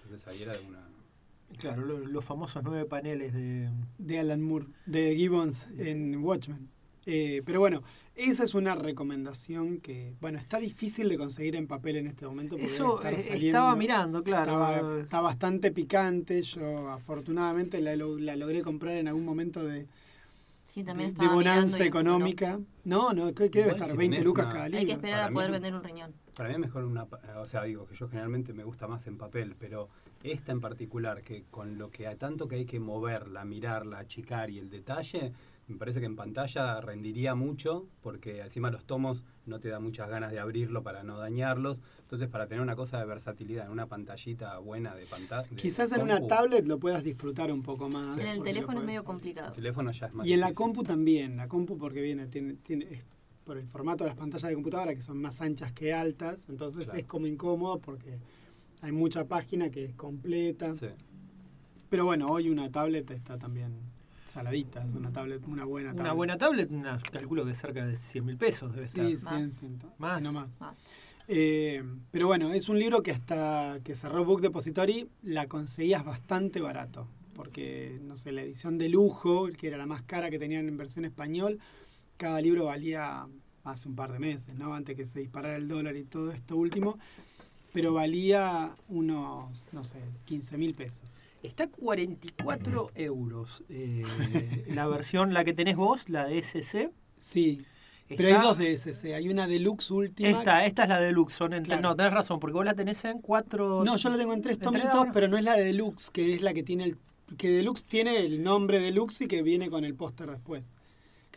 Entonces 0.05 0.29
ahí 0.29 0.43
era 0.43 0.53
de 0.53 0.67
una 0.67 0.81
Claro, 1.57 1.83
los 1.83 2.25
famosos 2.25 2.63
nueve 2.63 2.85
paneles 2.85 3.33
de... 3.33 3.71
De 3.97 4.19
Alan 4.19 4.43
Moore, 4.43 4.67
de 4.85 5.17
Gibbons 5.17 5.69
en 5.79 6.23
Watchmen. 6.23 6.69
Eh, 7.07 7.43
pero 7.45 7.59
bueno, 7.59 7.83
esa 8.19 8.43
es 8.43 8.55
una 8.55 8.75
recomendación 8.75 9.79
que, 9.79 10.13
bueno, 10.21 10.39
está 10.39 10.59
difícil 10.59 11.09
de 11.09 11.17
conseguir 11.17 11.55
en 11.55 11.69
papel 11.69 11.97
en 11.97 12.09
este 12.09 12.27
momento. 12.27 12.57
Eso 12.57 13.01
eh, 13.07 13.47
estaba 13.47 13.77
mirando, 13.77 14.25
claro. 14.25 14.99
Está, 14.99 15.21
bastante 15.21 15.71
picante. 15.71 16.43
Yo 16.43 16.91
afortunadamente 16.91 17.81
la, 17.81 17.95
la, 17.95 18.37
logré 18.37 18.63
comprar 18.63 18.97
en 18.97 19.07
algún 19.07 19.25
momento 19.25 19.65
de, 19.65 19.87
de, 20.75 21.29
bonanza 21.29 21.85
económica. 21.85 22.59
No, 22.85 23.13
no, 23.13 23.33
¿qué, 23.33 23.49
debe 23.49 23.71
estar? 23.71 23.97
20 23.97 24.25
lucas 24.25 24.47
cada 24.47 24.65
libro. 24.67 24.81
Hay 24.81 24.87
que 24.87 24.93
esperar 24.93 25.31
a 25.31 25.33
poder 25.33 25.53
vender 25.53 25.75
un 25.75 25.85
riñón. 25.85 26.13
Para 26.35 26.49
mí 26.49 26.55
es 26.57 26.61
mejor 26.61 26.85
una... 26.85 27.07
O 27.41 27.47
sea, 27.47 27.63
digo 27.63 27.87
que 27.87 27.95
yo 27.95 28.09
generalmente 28.09 28.53
me 28.53 28.65
gusta 28.65 28.89
más 28.89 29.07
en 29.07 29.17
papel, 29.17 29.55
pero 29.59 29.89
esta 30.25 30.51
en 30.51 30.61
particular, 30.61 31.23
que 31.23 31.45
con 31.51 31.79
lo 31.79 31.91
que 31.91 32.09
a 32.09 32.17
tanto 32.17 32.49
que 32.49 32.57
hay 32.57 32.65
que 32.65 32.81
moverla, 32.81 33.45
mirarla, 33.45 33.99
achicar 33.99 34.51
y 34.51 34.59
el 34.59 34.71
detalle, 34.71 35.33
me 35.69 35.77
parece 35.77 36.01
que 36.01 36.07
en 36.07 36.17
pantalla 36.17 36.81
rendiría 36.81 37.35
mucho, 37.35 37.87
porque 38.01 38.41
encima 38.41 38.71
los 38.71 38.85
tomos 38.85 39.23
no 39.45 39.61
te 39.61 39.69
da 39.69 39.81
muchas 39.81 40.09
ganas 40.09 40.33
de 40.33 40.39
abrirlo 40.39 40.83
para 40.83 41.03
no 41.03 41.19
dañarlos. 41.19 41.79
Entonces, 42.01 42.29
para 42.29 42.47
tener 42.47 42.63
una 42.63 42.75
cosa 42.75 42.99
de 42.99 43.05
versatilidad 43.05 43.67
en 43.67 43.73
una 43.73 43.87
pantallita 43.87 44.57
buena 44.59 44.95
de 44.95 45.05
pantalla. 45.05 45.47
Quizás 45.57 45.93
en 45.93 46.03
una 46.03 46.27
tablet 46.27 46.67
lo 46.67 46.79
puedas 46.79 47.05
disfrutar 47.05 47.53
un 47.53 47.63
poco 47.63 47.91
más. 47.91 48.19
En 48.19 48.27
el 48.27 48.43
teléfono 48.43 48.81
es 48.81 48.87
medio 48.87 49.05
complicado. 49.05 49.49
El 49.49 49.57
teléfono 49.57 49.91
ya 49.93 50.07
es 50.07 50.15
más 50.15 50.27
Y 50.27 50.33
en 50.33 50.41
la 50.41 50.55
compu 50.55 50.83
también. 50.83 51.37
La 51.37 51.49
compu, 51.49 51.77
porque 51.77 52.01
viene, 52.01 52.27
tiene, 52.29 52.55
tiene 52.55 53.01
por 53.45 53.59
el 53.59 53.67
formato 53.67 54.05
de 54.05 54.11
las 54.11 54.19
pantallas 54.19 54.49
de 54.49 54.55
computadora, 54.55 54.95
que 54.95 55.03
son 55.03 55.21
más 55.21 55.43
anchas 55.43 55.73
que 55.73 55.93
altas. 55.93 56.49
Entonces, 56.49 56.89
es 56.95 57.05
como 57.05 57.27
incómodo 57.27 57.79
porque 57.79 58.19
hay 58.81 58.93
mucha 58.93 59.27
página 59.27 59.71
que 59.71 59.85
es 59.85 59.95
completa. 59.95 60.73
Pero 61.91 62.07
bueno, 62.07 62.29
hoy 62.29 62.49
una 62.49 62.71
tablet 62.71 63.11
está 63.11 63.39
también 63.39 63.98
saladita, 64.29 64.85
es 64.85 64.95
una 64.95 65.13
tablet, 65.13 65.43
una 65.47 65.65
buena 65.65 65.91
tablet. 65.91 66.05
Una 66.05 66.13
buena 66.13 66.39
tablet, 66.39 66.71
calculo 67.11 67.45
que 67.45 67.55
cerca 67.55 67.85
de 67.85 67.97
100 67.97 68.25
mil 68.25 68.37
pesos 68.37 68.73
debe 68.73 68.87
sí, 68.87 69.13
estar. 69.13 69.51
100, 69.51 69.79
más. 69.99 70.23
no 70.23 70.33
más. 70.33 70.51
Eh, 71.27 71.83
pero 72.11 72.27
bueno, 72.27 72.53
es 72.53 72.69
un 72.69 72.79
libro 72.79 73.03
que 73.03 73.11
hasta 73.11 73.81
que 73.85 73.95
cerró 73.95 74.25
Book 74.25 74.41
Depository 74.41 75.09
la 75.23 75.47
conseguías 75.47 76.05
bastante 76.05 76.61
barato. 76.61 77.07
Porque, 77.35 78.01
no 78.03 78.17
sé, 78.17 78.33
la 78.33 78.43
edición 78.43 78.79
de 78.79 78.89
lujo, 78.89 79.49
que 79.57 79.69
era 79.69 79.77
la 79.77 79.87
más 79.87 80.03
cara 80.03 80.29
que 80.29 80.39
tenían 80.39 80.67
en 80.67 80.77
versión 80.77 81.05
español, 81.05 81.61
cada 82.17 82.41
libro 82.41 82.65
valía 82.65 83.29
hace 83.63 83.89
un 83.89 83.95
par 83.95 84.13
de 84.13 84.19
meses, 84.19 84.57
¿no? 84.57 84.75
Antes 84.75 84.97
que 84.97 85.05
se 85.05 85.21
disparara 85.21 85.57
el 85.57 85.69
dólar 85.69 85.97
y 85.97 86.05
todo 86.05 86.33
esto 86.33 86.57
último 86.57 86.99
pero 87.73 87.93
valía 87.93 88.75
unos, 88.89 89.63
no 89.73 89.85
sé, 89.85 89.99
15 90.25 90.59
mil 90.59 90.75
pesos. 90.75 91.17
Está 91.43 91.69
44 91.69 92.91
euros 92.95 93.65
eh, 93.69 94.03
la 94.69 94.87
versión, 94.87 95.33
la 95.33 95.45
que 95.45 95.53
tenés 95.53 95.77
vos, 95.77 96.09
la 96.09 96.27
de 96.27 96.39
SC. 96.39 96.91
Sí. 97.17 97.65
pero 98.09 98.37
hay 98.37 98.43
dos 98.43 98.59
de 98.59 98.73
SC, 98.73 99.15
hay 99.15 99.29
una 99.29 99.47
deluxe 99.47 99.91
última. 99.93 100.29
Esta, 100.29 100.65
esta 100.65 100.83
es 100.85 100.89
la 100.89 101.01
deluxe, 101.01 101.35
son 101.35 101.51
no, 101.51 101.97
tenés 101.97 102.13
razón, 102.13 102.41
porque 102.41 102.55
vos 102.55 102.65
la 102.65 102.75
tenés 102.75 103.05
en 103.05 103.21
cuatro. 103.21 103.85
No, 103.85 103.97
yo 103.97 104.09
la 104.11 104.17
tengo 104.17 104.33
en 104.33 104.43
tres 104.43 104.59
tomitos, 104.59 105.07
pero 105.13 105.29
no 105.29 105.37
es 105.37 105.45
la 105.45 105.55
de 105.55 105.65
deluxe, 105.65 106.11
que 106.11 106.35
es 106.35 106.43
la 106.43 106.53
que 106.53 106.63
tiene 106.63 106.85
el. 106.85 106.97
que 107.37 107.51
deluxe 107.51 107.85
tiene 107.85 108.19
el 108.19 108.43
nombre 108.43 108.81
deluxe 108.81 109.23
y 109.23 109.29
que 109.29 109.43
viene 109.43 109.71
con 109.71 109.85
el 109.85 109.95
póster 109.95 110.31
después. 110.31 110.73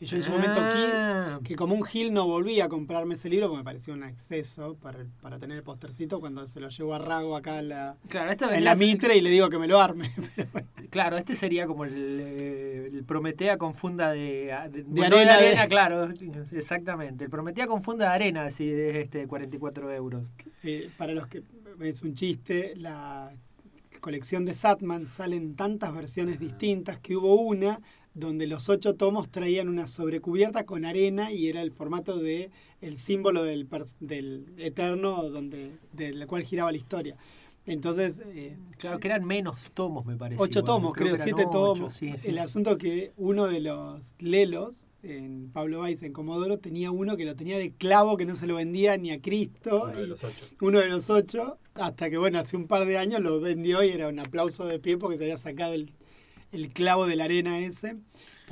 Que 0.02 0.08
yo 0.08 0.18
en 0.18 0.24
su 0.24 0.32
momento 0.32 0.60
aquí, 0.60 0.82
ah. 0.96 1.40
que 1.44 1.56
como 1.56 1.76
un 1.76 1.84
gil 1.84 2.12
no 2.12 2.26
volví 2.26 2.60
a 2.60 2.68
comprarme 2.68 3.14
ese 3.14 3.30
libro 3.30 3.50
porque 3.50 3.60
me 3.60 3.64
pareció 3.64 3.94
un 3.94 4.04
exceso 4.04 4.76
para, 4.82 5.06
para 5.22 5.38
tener 5.38 5.58
el 5.58 5.62
postercito 5.62 6.20
cuando 6.20 6.48
se 6.48 6.60
lo 6.60 6.70
llevo 6.70 6.96
a 6.96 6.98
Rago 6.98 7.36
acá 7.36 7.60
en 7.60 7.70
la, 7.70 7.98
en 8.12 8.64
la 8.64 8.74
mitre 8.74 9.16
y 9.16 9.22
le 9.22 9.30
digo 9.30 9.48
que 9.52 9.60
me 9.60 9.68
lo 9.68 9.80
arme. 9.80 10.10
claro, 10.90 11.18
este 11.18 11.36
sería 11.36 11.68
como 11.68 11.86
el, 11.86 13.04
Prometea 13.06 13.60
con 13.60 13.76
funda 13.76 14.12
de, 14.12 14.52
de, 14.72 15.06
arena, 15.06 15.68
claro, 15.68 16.10
exactamente. 16.52 17.26
El 17.26 17.30
Prometea 17.30 17.68
con 17.68 17.84
funda 17.84 18.10
de 18.10 18.16
arena, 18.16 18.46
así 18.46 18.72
de 18.72 19.02
este 19.02 19.28
44 19.28 19.92
euros. 19.92 20.32
Eh, 20.64 20.90
para 20.98 21.14
los 21.14 21.28
que 21.28 21.44
es 21.80 22.02
un 22.02 22.16
chiste, 22.16 22.74
la 22.76 23.32
colección 24.02 24.46
de 24.46 24.54
Satman 24.54 25.08
salen 25.08 25.56
tantas 25.56 25.94
versiones 25.94 26.40
distintas 26.40 27.00
que 27.00 27.16
hubo 27.16 27.36
una 27.36 27.80
donde 28.14 28.46
los 28.48 28.68
ocho 28.68 28.96
tomos 28.96 29.30
traían 29.30 29.70
una 29.70 29.88
sobrecubierta 29.88 30.66
con 30.66 30.84
arena 30.84 31.32
y 31.32 31.48
era 31.48 31.62
el 31.62 31.72
formato 31.72 32.18
de 32.18 32.52
el 32.82 32.98
símbolo 32.98 33.44
del, 33.44 33.70
del 34.02 34.54
eterno 34.58 35.30
donde 35.30 35.78
del 35.94 36.28
cual 36.28 36.44
giraba 36.44 36.72
la 36.72 36.78
historia. 36.78 37.16
Entonces. 37.66 38.22
Eh, 38.26 38.58
claro, 38.78 39.00
que 39.00 39.08
eran 39.08 39.24
menos 39.24 39.72
tomos, 39.74 40.06
me 40.06 40.16
parece. 40.16 40.42
Ocho 40.42 40.64
tomos, 40.64 40.94
creo, 40.94 41.16
siete 41.16 41.46
tomos. 41.52 42.02
El 42.02 42.38
asunto 42.40 42.78
que 42.78 43.14
uno 43.18 43.48
de 43.48 43.62
los 43.62 44.16
lelos 44.20 44.88
en 45.04 45.50
Pablo 45.52 45.82
Weiss 45.82 46.04
en 46.04 46.14
Comodoro 46.14 46.60
tenía 46.60 46.92
uno 46.92 47.18
que 47.18 47.26
lo 47.26 47.36
tenía 47.36 47.58
de 47.58 47.72
clavo 47.72 48.18
que 48.18 48.26
no 48.26 48.36
se 48.36 48.48
lo 48.48 48.56
vendía 48.56 48.98
ni 48.98 49.12
a 49.12 49.22
Cristo. 49.22 49.86
Uno 49.86 50.00
de 50.00 50.08
los 50.08 50.24
ocho. 50.24 50.46
Uno 50.62 50.80
de 50.80 50.88
los 50.88 51.10
ocho, 51.10 51.58
hasta 51.76 52.10
que 52.10 52.18
bueno, 52.18 52.40
hace 52.40 52.58
un 52.58 52.68
par 52.68 52.86
de 52.86 52.98
años 52.98 53.22
lo 53.22 53.40
vendió 53.40 53.84
y 53.84 53.90
era 53.90 54.08
un 54.08 54.20
aplauso 54.20 54.66
de 54.66 54.80
pie 54.80 54.98
porque 54.98 55.18
se 55.18 55.24
había 55.24 55.38
sacado 55.38 55.74
el, 55.74 55.94
el 56.52 56.70
clavo 56.70 57.08
de 57.08 57.16
la 57.16 57.26
arena 57.26 57.60
ese. 57.60 57.98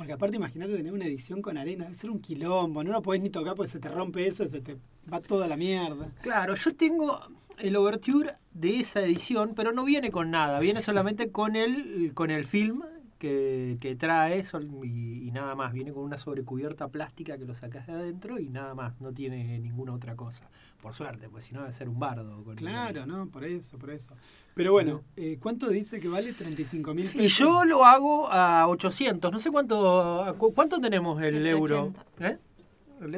Porque 0.00 0.14
aparte 0.14 0.38
imagínate 0.38 0.74
tener 0.74 0.94
una 0.94 1.04
edición 1.04 1.42
con 1.42 1.58
arena, 1.58 1.84
debe 1.84 1.94
ser 1.94 2.08
un 2.08 2.20
quilombo, 2.20 2.82
no 2.82 2.90
lo 2.90 3.02
podés 3.02 3.20
ni 3.20 3.28
tocar 3.28 3.54
porque 3.54 3.70
se 3.70 3.80
te 3.80 3.90
rompe 3.90 4.26
eso, 4.26 4.48
se 4.48 4.62
te 4.62 4.78
va 5.12 5.20
toda 5.20 5.46
la 5.46 5.58
mierda. 5.58 6.10
Claro, 6.22 6.54
yo 6.54 6.74
tengo 6.74 7.20
el 7.58 7.76
overture 7.76 8.32
de 8.54 8.80
esa 8.80 9.02
edición, 9.02 9.52
pero 9.54 9.72
no 9.72 9.84
viene 9.84 10.10
con 10.10 10.30
nada, 10.30 10.58
viene 10.58 10.80
solamente 10.80 11.30
con 11.30 11.54
el, 11.54 12.14
con 12.14 12.30
el 12.30 12.46
film 12.46 12.82
que, 13.18 13.76
que 13.78 13.94
trae 13.94 14.38
eso 14.38 14.58
y, 14.62 15.30
nada 15.32 15.54
más. 15.54 15.74
Viene 15.74 15.92
con 15.92 16.02
una 16.02 16.16
sobrecubierta 16.16 16.88
plástica 16.88 17.36
que 17.36 17.44
lo 17.44 17.52
sacas 17.52 17.86
de 17.86 17.92
adentro 17.92 18.38
y 18.38 18.48
nada 18.48 18.74
más, 18.74 18.98
no 19.02 19.12
tiene 19.12 19.58
ninguna 19.58 19.92
otra 19.92 20.16
cosa. 20.16 20.48
Por 20.80 20.94
suerte, 20.94 21.28
pues 21.28 21.44
si 21.44 21.52
no 21.52 21.60
a 21.60 21.70
ser 21.72 21.90
un 21.90 21.98
bardo. 21.98 22.42
claro, 22.56 23.04
no, 23.04 23.28
por 23.28 23.44
eso, 23.44 23.78
por 23.78 23.90
eso. 23.90 24.16
Pero 24.54 24.72
bueno, 24.72 25.02
eh, 25.16 25.38
¿cuánto 25.40 25.68
dice 25.68 26.00
que 26.00 26.08
vale 26.08 26.32
35 26.32 26.94
mil 26.94 27.06
pesos? 27.06 27.20
Y 27.20 27.28
yo 27.28 27.64
lo 27.64 27.84
hago 27.84 28.28
a 28.30 28.68
800. 28.68 29.32
No 29.32 29.38
sé 29.38 29.50
cuánto 29.50 30.34
cuánto 30.54 30.80
tenemos 30.80 31.22
el 31.22 31.46
euro. 31.46 31.92
¿Eh? 32.18 32.38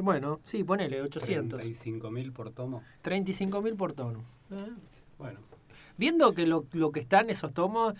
Bueno, 0.01 0.39
sí, 0.43 0.63
ponele 0.63 1.01
800. 1.01 1.59
35 1.59 2.11
mil 2.11 2.31
por 2.31 2.51
tomo. 2.51 2.83
35 3.01 3.61
mil 3.61 3.75
por 3.75 3.93
tomo. 3.93 4.23
Bueno. 5.17 5.39
Viendo 5.97 6.33
que 6.33 6.47
lo, 6.47 6.65
lo 6.71 6.91
que 6.91 6.99
están 6.99 7.29
esos 7.29 7.53
tomos, 7.53 7.93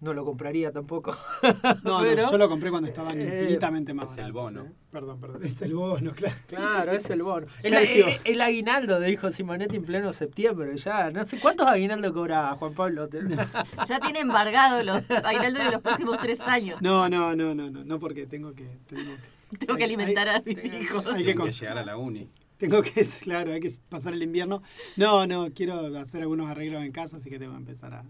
no 0.00 0.14
lo 0.14 0.24
compraría 0.24 0.72
tampoco. 0.72 1.16
no, 1.84 2.02
no, 2.02 2.30
yo 2.30 2.38
lo 2.38 2.48
compré 2.48 2.70
cuando 2.70 2.88
estaban 2.88 3.20
eh, 3.20 3.40
infinitamente 3.42 3.92
más 3.92 4.12
Es 4.12 4.18
el 4.18 4.32
bono. 4.32 4.66
Perdón, 4.90 5.20
perdón. 5.20 5.44
Es 5.44 5.60
el 5.62 5.74
bono, 5.74 6.12
claro. 6.16 6.34
Claro, 6.46 6.92
es 6.92 7.10
el 7.10 7.22
bono. 7.22 7.46
El, 7.62 8.18
el, 8.24 8.40
aguinaldo 8.40 8.98
de 8.98 9.10
hijo 9.10 9.30
Simonetti 9.30 9.76
en 9.76 9.84
pleno 9.84 10.12
septiembre. 10.12 10.76
Ya, 10.76 11.10
no 11.10 11.24
sé 11.24 11.38
cuántos 11.38 11.66
aguinaldos 11.66 12.12
cobra 12.12 12.54
Juan 12.56 12.74
Pablo. 12.74 13.08
ya 13.88 14.00
tiene 14.00 14.20
embargado 14.20 14.82
los 14.82 15.10
aguinaldos 15.10 15.64
de 15.64 15.70
los 15.70 15.82
próximos 15.82 16.18
tres 16.18 16.40
años. 16.40 16.80
No, 16.80 17.08
no, 17.08 17.36
no, 17.36 17.54
no, 17.54 17.70
no, 17.70 17.84
no 17.84 18.00
porque 18.00 18.26
tengo 18.26 18.54
que. 18.54 18.78
Tengo 19.58 19.76
que, 19.76 19.84
alimentar 19.84 20.28
a 20.28 20.40
mis 20.42 20.64
hijos. 20.64 21.06
Hay 21.08 21.24
que, 21.24 21.34
que 21.34 21.50
llegar 21.50 21.76
a 21.76 21.84
la 21.84 21.96
uni. 21.96 22.30
Tengo 22.56 22.82
que, 22.82 23.06
claro, 23.22 23.52
hay 23.52 23.60
que 23.60 23.72
pasar 23.88 24.12
el 24.12 24.22
invierno. 24.22 24.62
No, 24.96 25.26
no, 25.26 25.48
quiero 25.52 25.96
hacer 25.98 26.20
algunos 26.20 26.48
arreglos 26.48 26.82
en 26.84 26.92
casa, 26.92 27.16
así 27.16 27.30
que 27.30 27.38
tengo 27.38 27.52
que 27.52 27.58
empezar 27.58 27.94
a, 27.94 28.04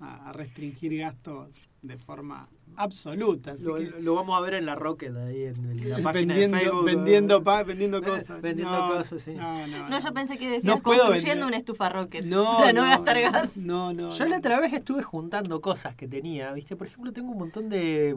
a 0.00 0.32
restringir 0.32 0.98
gastos 0.98 1.60
de 1.82 1.96
forma 1.96 2.48
absoluta. 2.76 3.54
lo, 4.00 4.14
vamos 4.14 4.36
a 4.36 4.40
ver 4.42 4.54
en 4.54 4.66
la 4.66 4.74
Rocket, 4.74 5.16
ahí 5.16 5.44
en 5.44 5.88
la 5.88 5.98
página 5.98 6.34
vendiendo, 6.34 6.56
de 6.56 6.62
Facebook. 6.62 6.84
Vendiendo, 6.84 7.42
vendiendo 7.42 8.02
cosas. 8.04 8.42
vendiendo 8.42 8.88
cosas, 8.88 9.22
sí. 9.22 9.32
No, 9.34 9.66
no, 9.66 9.88
no, 9.88 9.98
yo 9.98 10.12
pensé 10.12 10.36
que 10.36 10.50
decías 10.50 10.80
construyendo 10.82 11.46
una 11.46 11.56
estufa 11.56 11.88
Rocket 11.88 12.24
no, 12.24 12.44
para 12.58 12.72
no, 12.72 12.82
gastar 12.82 13.20
gas. 13.20 13.56
No, 13.56 13.92
no. 13.92 14.10
Yo 14.10 14.26
la 14.26 14.38
otra 14.38 14.60
vez 14.60 14.72
estuve 14.72 15.02
juntando 15.02 15.60
cosas 15.60 15.94
que 15.94 16.06
tenía, 16.06 16.52
¿viste? 16.52 16.76
Por 16.76 16.86
ejemplo, 16.86 17.12
tengo 17.12 17.32
un 17.32 17.38
montón 17.38 17.68
de 17.68 18.14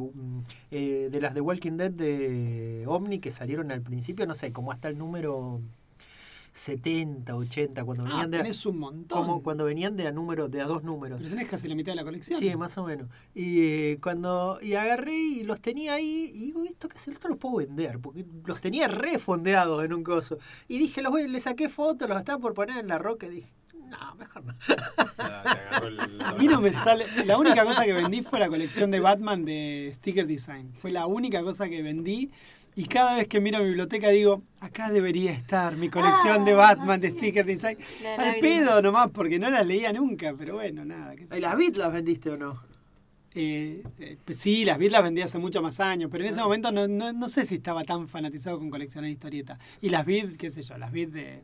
eh, 0.71 1.09
de 1.11 1.21
las 1.21 1.33
de 1.33 1.41
Walking 1.41 1.77
Dead 1.77 1.91
de 1.91 2.83
Omni 2.87 3.19
que 3.19 3.31
salieron 3.31 3.71
al 3.71 3.81
principio, 3.81 4.25
no 4.25 4.35
sé, 4.35 4.51
como 4.51 4.71
hasta 4.71 4.89
el 4.89 4.97
número 4.97 5.61
70, 6.53 7.35
80, 7.35 7.83
cuando 7.83 8.05
ah, 8.05 8.09
venían 8.09 8.31
de. 8.31 8.37
Tenés 8.37 8.65
un 8.67 8.77
montón. 8.77 9.19
Como 9.19 9.41
cuando 9.41 9.65
venían 9.65 9.97
de 9.97 10.07
a 10.07 10.11
números, 10.11 10.51
de 10.51 10.61
a 10.61 10.65
dos 10.65 10.83
números. 10.83 11.17
Pero 11.17 11.31
tenés 11.31 11.49
casi 11.49 11.67
la 11.67 11.73
mitad 11.73 11.93
de 11.93 11.95
la 11.95 12.03
colección. 12.03 12.39
Sí, 12.39 12.55
más 12.55 12.77
o 12.77 12.85
menos. 12.85 13.09
Y 13.33 13.61
eh, 13.61 13.99
cuando. 14.01 14.59
Y 14.61 14.75
agarré 14.75 15.15
y 15.15 15.43
los 15.43 15.59
tenía 15.61 15.95
ahí. 15.95 16.31
Y 16.31 16.45
digo, 16.45 16.63
esto 16.63 16.87
que 16.87 16.97
hacer, 16.97 17.15
esto 17.15 17.27
los 17.27 17.37
puedo 17.37 17.57
vender. 17.57 17.99
Porque 17.99 18.23
los 18.45 18.61
tenía 18.61 18.87
refondeados 18.87 19.83
en 19.83 19.93
un 19.93 20.03
coso. 20.03 20.37
Y 20.67 20.77
dije, 20.77 21.01
los 21.01 21.11
voy, 21.11 21.27
le 21.27 21.41
saqué 21.41 21.69
fotos, 21.69 22.07
los 22.07 22.19
estaba 22.19 22.39
por 22.39 22.53
poner 22.53 22.77
en 22.77 22.87
la 22.87 22.99
roca. 22.99 23.25
Y 23.25 23.31
dije, 23.31 23.49
no, 23.73 24.15
mejor 24.15 24.43
no. 24.45 24.53
a 26.23 26.33
mí 26.33 26.45
no 26.47 26.61
me 26.61 26.71
sale. 26.71 27.05
La 27.25 27.37
única 27.37 27.65
cosa 27.65 27.83
que 27.83 27.93
vendí 27.93 28.21
fue 28.21 28.39
la 28.39 28.47
colección 28.47 28.91
de 28.91 28.99
Batman 28.99 29.43
de 29.43 29.91
Sticker 29.93 30.27
Design. 30.27 30.71
Fue 30.73 30.91
la 30.91 31.07
única 31.07 31.41
cosa 31.41 31.67
que 31.67 31.81
vendí. 31.81 32.31
Y 32.75 32.85
cada 32.85 33.15
vez 33.15 33.27
que 33.27 33.39
miro 33.39 33.59
mi 33.59 33.65
biblioteca 33.65 34.09
digo, 34.09 34.43
acá 34.59 34.91
debería 34.91 35.31
estar 35.31 35.77
mi 35.77 35.89
colección 35.89 36.43
de 36.43 36.53
ah. 36.53 36.57
Batman, 36.57 36.99
de 36.99 37.11
stickers 37.11 37.45
design. 37.45 37.77
Al 38.17 38.39
pedo 38.39 38.81
nomás, 38.81 39.11
porque 39.11 39.37
no 39.37 39.49
las 39.49 39.65
leía 39.65 39.93
nunca, 39.93 40.33
pero 40.37 40.55
bueno, 40.55 40.83
nada. 40.83 41.13
¿Y 41.15 41.39
las 41.39 41.55
bits 41.55 41.77
las 41.77 41.93
vendiste 41.93 42.31
o 42.31 42.37
no? 42.37 42.61
Eh, 43.35 43.83
eh, 43.99 44.17
pues 44.23 44.37
sí, 44.37 44.63
las 44.63 44.77
bits 44.77 44.91
las 44.91 45.03
vendí 45.03 45.21
hace 45.21 45.39
muchos 45.39 45.61
más 45.61 45.79
años, 45.79 46.09
pero 46.11 46.23
en 46.23 46.31
ese 46.31 46.39
ah. 46.39 46.43
momento 46.43 46.71
no, 46.71 46.87
no, 46.87 47.13
no 47.13 47.29
sé 47.29 47.45
si 47.45 47.55
estaba 47.55 47.83
tan 47.83 48.07
fanatizado 48.07 48.57
con 48.57 48.69
coleccionar 48.69 49.09
historietas. 49.09 49.59
Y 49.81 49.89
las 49.89 50.05
bits, 50.05 50.37
qué 50.37 50.49
sé 50.49 50.63
yo, 50.63 50.77
las 50.77 50.91
bits 50.91 51.13
de, 51.13 51.43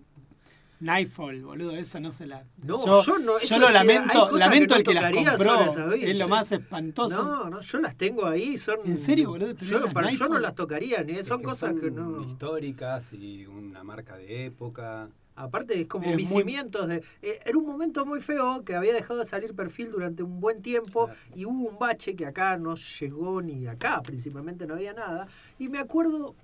Nightfall, 0.82 1.44
boludo, 1.44 1.76
esa 1.76 2.00
no 2.00 2.10
se 2.10 2.26
la. 2.26 2.46
No, 2.64 3.04
yo, 3.04 3.20
no. 3.20 3.40
Yo 3.40 3.60
lo 3.60 3.70
lamento, 3.70 4.32
lamento 4.38 4.76
el 4.76 4.84
que 4.84 4.94
las 4.94 5.14
compró. 5.14 5.94
es 5.94 6.18
lo 6.18 6.28
más 6.30 6.52
espantoso. 6.52 7.24
No, 7.24 7.50
no, 7.50 7.60
yo 7.60 7.80
las 7.80 7.96
tengo 7.98 8.26
ahí. 8.26 8.58
Son, 8.58 8.80
¿En 8.86 8.98
serio, 8.98 9.30
boludo? 9.30 9.54
Yo, 9.56 9.92
para, 9.92 10.12
yo 10.12 10.30
no 10.30 10.40
las 10.40 10.56
tocaría, 10.56 11.04
ni 11.04 11.22
son 11.24 11.44
cosas 11.44 11.74
que 11.80 11.92
no. 11.92 12.22
Históricas 12.24 13.12
y 13.14 13.46
una 13.46 13.84
marca 13.84 14.16
de 14.16 14.46
época. 14.46 15.10
Aparte 15.36 15.80
es 15.80 15.88
como 15.88 16.14
mis 16.16 16.28
cimientos 16.28 16.90
de... 16.90 17.02
Eh, 17.22 17.40
era 17.46 17.58
un 17.58 17.66
momento 17.66 18.06
muy 18.06 18.20
feo 18.20 18.66
que 18.66 18.76
había 18.76 18.94
dejado 18.94 19.22
de 19.22 19.26
salir 19.26 19.56
perfil 19.56 19.90
durante 19.90 20.22
un 20.22 20.42
buen 20.42 20.62
tiempo 20.62 21.10
y 21.34 21.46
hubo 21.46 21.70
un 21.70 21.80
bache 21.80 22.14
que 22.14 22.26
acá 22.26 22.58
no 22.58 22.76
llegó 22.76 23.42
ni 23.42 23.66
acá, 23.66 24.02
principalmente 24.02 24.68
no 24.68 24.74
había 24.74 24.92
nada. 24.92 25.28
Y 25.58 25.70
me 25.70 25.80
acuerdo 25.80 26.36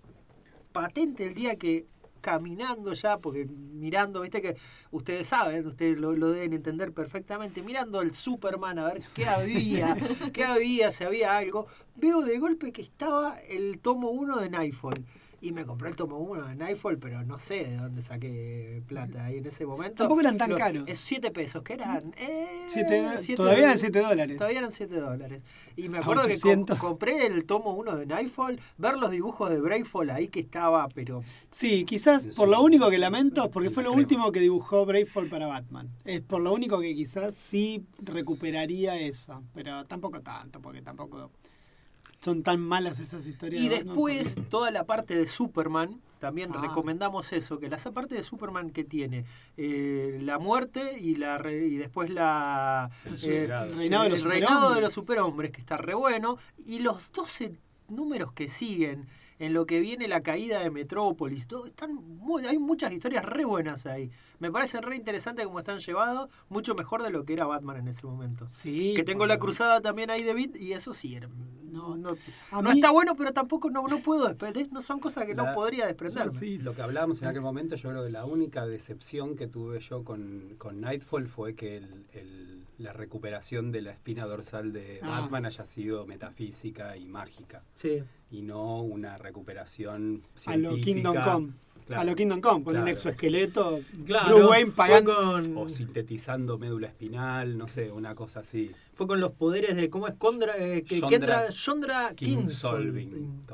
patente 0.72 1.25
el 1.25 1.34
día 1.36 1.58
que 1.58 1.86
caminando 2.25 2.91
ya, 2.94 3.20
porque 3.20 3.46
mirando, 3.46 4.22
viste 4.22 4.41
que 4.41 4.58
ustedes 4.89 5.27
saben, 5.27 5.67
ustedes 5.67 6.00
lo, 6.00 6.32
deben 6.32 6.53
entender 6.53 6.91
perfectamente, 6.91 7.62
mirando 7.62 8.01
el 8.01 8.15
Superman 8.15 8.79
a 8.79 8.86
ver 8.86 9.03
qué 9.13 9.27
había, 9.27 9.96
qué 10.34 10.44
había, 10.44 10.91
si 10.91 11.03
había 11.03 11.38
algo, 11.38 11.67
veo 11.96 12.22
de 12.24 12.39
golpe 12.39 12.72
que 12.72 12.82
estaba 12.82 13.38
el 13.41 13.77
tomo 13.77 14.10
1 14.10 14.38
de 14.38 14.50
Nightfall 14.50 15.05
y 15.46 15.52
me 15.52 15.64
compré 15.64 15.90
el 15.90 15.96
tomo 15.96 16.18
1 16.18 16.48
de 16.48 16.56
Nightfall, 16.56 16.98
pero 16.98 17.24
no 17.24 17.38
sé 17.38 17.66
de 17.66 17.78
dónde 17.78 18.02
saqué 18.02 18.82
plata 18.88 19.25
ahí 19.25 19.38
en 19.38 19.46
ese 19.46 19.64
momento. 19.64 19.98
Tampoco 19.98 20.22
eran 20.22 20.40
tan 20.40 20.56
caros. 20.56 20.88
Es 20.88 20.98
7 20.98 21.30
pesos, 21.30 21.62
que 21.62 21.74
eran? 21.74 22.16
Eh, 22.18 22.66
todavía 23.38 23.66
eran 23.66 23.78
7 23.78 24.00
dólares. 24.00 24.38
Todavía 24.38 24.58
eran 24.58 24.72
7 24.72 24.96
dólares. 25.00 25.44
Y 25.75 25.88
me 25.88 26.00
acuerdo 26.00 26.24
que 26.24 26.40
compré 26.80 27.28
el 27.28 27.46
tomo 27.46 27.75
1 27.75 27.96
de 27.96 28.08
Nightfall, 28.08 28.60
ver 28.80 28.98
los 28.98 29.12
dibujos 29.12 29.52
de 29.52 29.62
Brayfall 29.62 30.10
ahí 30.10 30.30
que 30.30 30.40
estaba, 30.40 30.90
pero... 30.90 31.24
Sí, 31.52 31.86
quizás 31.86 32.25
por 32.36 32.50
lo 32.50 32.64
único 32.64 32.90
que 32.90 32.98
lamento, 32.98 33.52
porque 33.52 33.70
fue 33.70 33.84
lo 33.84 33.94
último 33.94 34.32
que 34.32 34.40
dibujó 34.40 34.84
Brayfall 34.88 35.30
para 35.30 35.46
Batman. 35.46 35.92
Es 36.06 36.22
por 36.22 36.42
lo 36.42 36.54
único 36.54 36.80
que 36.80 36.96
quizás 36.96 37.36
sí 37.36 37.86
recuperaría 38.00 39.00
eso, 39.00 39.44
pero 39.54 39.84
tampoco 39.84 40.22
tanto, 40.22 40.60
porque 40.60 40.82
tampoco 40.82 41.30
son 42.25 42.41
tan 42.41 42.60
malas 42.60 43.00
esas 43.00 43.27
historias. 43.27 43.63
Y 43.63 43.70
después 43.70 44.36
toda 44.50 44.72
la 44.72 44.86
parte 44.86 45.15
de 45.15 45.27
Superman, 45.27 46.01
también 46.17 46.50
ah. 46.55 46.60
recomendamos 46.60 47.32
eso, 47.34 47.60
que 47.60 47.70
la 47.70 47.77
parte 47.77 48.15
de 48.15 48.24
Superman 48.24 48.72
que 48.72 48.84
tiene 48.84 49.25
eh, 49.58 50.17
la 50.24 50.39
muerte 50.39 50.98
y 51.00 51.17
la 51.17 51.39
y 51.51 51.75
después 51.75 52.10
la 52.10 52.89
eh, 53.05 53.48
reinado, 53.75 54.05
de 54.05 54.10
los, 54.10 54.24
reinado 54.24 54.74
de 54.74 54.82
los 54.82 54.91
superhombres, 54.91 55.51
que 55.51 55.62
está 55.62 55.77
re 55.77 55.94
bueno, 55.94 56.39
y 56.65 56.79
los 56.79 57.12
12 57.12 57.53
números 57.89 58.34
que 58.34 58.48
siguen 58.48 59.05
en 59.39 59.54
lo 59.54 59.65
que 59.65 59.80
viene 59.80 60.08
la 60.08 60.22
caída 60.22 60.60
de 60.60 60.70
Metrópolis. 60.70 61.48
Todo, 61.48 61.65
están 61.65 62.00
hay 62.48 62.58
muchas 62.58 62.92
historias 62.92 63.25
re 63.25 63.46
buenas 63.46 63.86
ahí. 63.86 64.10
Me 64.39 64.51
parece 64.51 64.82
re 64.82 64.96
interesante 64.96 65.44
cómo 65.44 65.60
están 65.60 65.80
llevados, 65.80 66.30
mucho 66.50 66.75
mejor 66.75 67.04
de 67.04 67.10
lo 67.10 67.25
que 67.25 67.34
era 67.34 67.46
Batman 67.46 67.77
en 67.77 67.88
ese 67.88 68.06
momento. 68.06 68.48
Sí. 68.50 68.94
Que 68.96 69.04
tengo 69.04 69.25
la 69.25 69.38
cruzada 69.38 69.82
también 69.82 70.10
ahí 70.10 70.24
de 70.24 70.34
Beat 70.34 70.56
y 70.58 70.74
eso 70.74 70.94
sí, 70.94 71.20
no, 71.75 71.98
no, 71.98 72.18
no 72.62 72.72
está 72.72 72.92
bueno, 72.92 73.15
pero 73.15 73.34
tampoco 73.34 73.70
no, 73.70 73.86
no 73.88 74.00
puedo 74.00 74.27
desprender, 74.27 74.72
no 74.72 74.82
son 74.82 75.00
cosas 75.00 75.25
que 75.25 75.36
no 75.36 75.51
podría 75.54 75.86
desprender. 75.86 76.30
Sí, 76.30 76.58
Lo 76.58 76.74
que 76.74 76.82
hablábamos 76.82 77.22
en 77.22 77.27
aquel 77.27 77.42
momento, 77.42 77.75
yo 77.75 77.89
creo 77.89 78.04
que 78.04 78.12
la 78.12 78.25
única 78.25 78.65
decepción 78.65 79.36
que 79.36 79.48
tuve 79.48 79.80
yo 79.82 80.04
con, 80.04 80.56
con 80.58 80.80
Nightfall 80.82 81.27
fue 81.27 81.56
que 81.56 81.77
el, 81.77 82.64
la 82.77 82.94
recuperación 82.94 83.72
de 83.72 83.82
la 83.82 83.91
espina 83.91 84.25
dorsal 84.25 84.74
de 84.74 85.00
ah. 85.01 85.22
Batman 85.22 85.46
haya 85.46 85.65
sido 85.65 86.05
metafísica 86.05 86.98
y 86.98 87.05
mágica. 87.05 87.63
Sí 87.74 88.03
y 88.32 88.41
no 88.41 88.82
una 88.82 89.17
recuperación 89.17 90.22
científica. 90.36 90.53
A 90.53 90.58
lo 90.58 90.82
Kingdom 90.82 91.15
Come. 91.24 91.53
A 91.96 92.03
lo 92.03 92.15
Kingdom 92.15 92.41
Come, 92.41 92.63
con 92.63 92.77
un 92.77 92.88
exoesqueleto, 92.88 93.79
claro, 94.05 94.50
Wayne 94.50 94.72
pagando... 94.72 95.41
O 95.55 95.70
sintetizando 95.70 96.58
médula 96.58 96.88
espinal, 96.88 97.58
no 97.58 97.67
sé, 97.67 97.91
una 97.91 98.15
cosa 98.15 98.39
así. 98.39 98.72
Fue 98.94 99.05
con 99.08 99.20
los 99.20 99.34
poderes 99.34 99.75
de, 99.75 99.89
¿cómo 99.89 100.08
es? 100.08 100.15
Condra, 100.15 100.58
eh, 100.58 100.84
que, 100.84 101.00
Yondra, 101.00 101.50
Yondra 101.50 102.13
King, 102.15 102.50
Solving. 102.50 103.46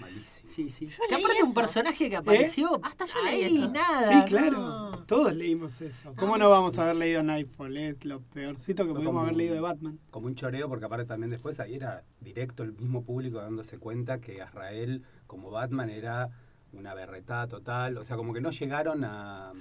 Malísimo. 0.00 0.52
Sí, 0.52 0.70
sí. 0.70 0.88
que 1.08 1.14
aparte 1.14 1.42
un 1.42 1.54
personaje 1.54 2.08
que 2.08 2.16
apareció 2.16 2.76
¿Eh? 2.76 2.80
Hasta 2.82 3.06
yo 3.06 3.14
ahí, 3.26 3.68
nada. 3.72 4.12
Sí, 4.12 4.28
claro. 4.28 5.04
Todos 5.06 5.34
leímos 5.34 5.80
eso. 5.80 6.14
¿Cómo 6.16 6.36
no 6.38 6.50
vamos 6.50 6.78
a 6.78 6.84
haber 6.84 6.96
leído 6.96 7.22
Nightfall? 7.22 7.76
Es 7.76 8.04
lo 8.04 8.20
peorcito 8.20 8.86
que 8.86 8.94
pudimos 8.94 9.22
haber 9.22 9.36
leído 9.36 9.54
de 9.54 9.60
Batman. 9.60 9.98
Como 10.10 10.26
un 10.26 10.34
choreo, 10.34 10.68
porque 10.68 10.84
aparte 10.84 11.06
también 11.06 11.30
después 11.30 11.60
ahí 11.60 11.74
era 11.74 12.04
directo 12.20 12.62
el 12.62 12.72
mismo 12.72 13.02
público 13.02 13.38
dándose 13.38 13.78
cuenta 13.78 14.20
que 14.20 14.42
Azrael, 14.42 15.04
como 15.26 15.50
Batman, 15.50 15.90
era 15.90 16.30
una 16.72 16.94
berretada 16.94 17.48
total. 17.48 17.96
O 17.98 18.04
sea, 18.04 18.16
como 18.16 18.32
que 18.32 18.40
no 18.40 18.50
llegaron 18.50 19.04
a 19.04 19.52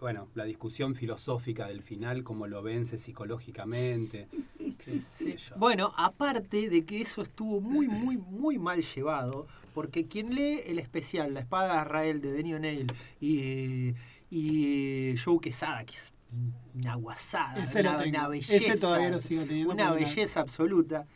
bueno, 0.00 0.28
la 0.34 0.44
discusión 0.44 0.94
filosófica 0.94 1.66
del 1.66 1.82
final, 1.82 2.24
cómo 2.24 2.46
lo 2.46 2.62
vence 2.62 2.98
psicológicamente. 2.98 4.28
Bueno, 5.56 5.92
aparte 5.96 6.70
de 6.70 6.84
que 6.84 7.00
eso 7.00 7.22
estuvo 7.22 7.60
muy, 7.60 7.88
muy, 7.88 8.16
muy 8.18 8.56
mal 8.56 8.82
llevado, 8.82 9.48
porque 9.74 10.06
quien 10.06 10.32
lee 10.32 10.60
el 10.66 10.78
especial, 10.78 11.34
La 11.34 11.40
Espada 11.40 11.74
de 11.74 11.82
Israel 11.82 12.20
de 12.20 12.32
Denny 12.32 12.54
O'Neill 12.54 12.86
y, 13.20 13.94
y 14.30 15.16
Joe 15.16 15.40
Quesada, 15.40 15.84
que 15.84 15.94
es 15.94 16.12
una 16.74 16.94
guasada, 16.94 17.64
una, 18.04 18.28
belleza, 18.28 18.98
una 19.66 19.92
belleza 19.92 20.40
absoluta 20.40 21.06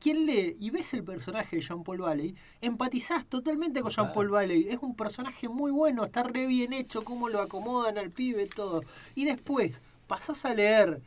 quien 0.00 0.26
lee 0.26 0.56
y 0.58 0.70
ves 0.70 0.94
el 0.94 1.04
personaje 1.04 1.56
de 1.56 1.62
Jean-Paul 1.62 1.98
Valley, 1.98 2.34
empatizás 2.60 3.26
totalmente 3.26 3.82
con 3.82 3.90
Jean-Paul 3.90 4.28
Valley. 4.28 4.68
Es 4.68 4.78
un 4.82 4.94
personaje 4.94 5.48
muy 5.48 5.70
bueno, 5.70 6.04
está 6.04 6.22
re 6.22 6.46
bien 6.46 6.72
hecho, 6.72 7.04
cómo 7.04 7.28
lo 7.28 7.40
acomodan 7.40 7.98
al 7.98 8.10
pibe, 8.10 8.46
todo. 8.46 8.82
Y 9.14 9.24
después 9.24 9.80
pasás 10.06 10.44
a 10.44 10.54
leer 10.54 11.02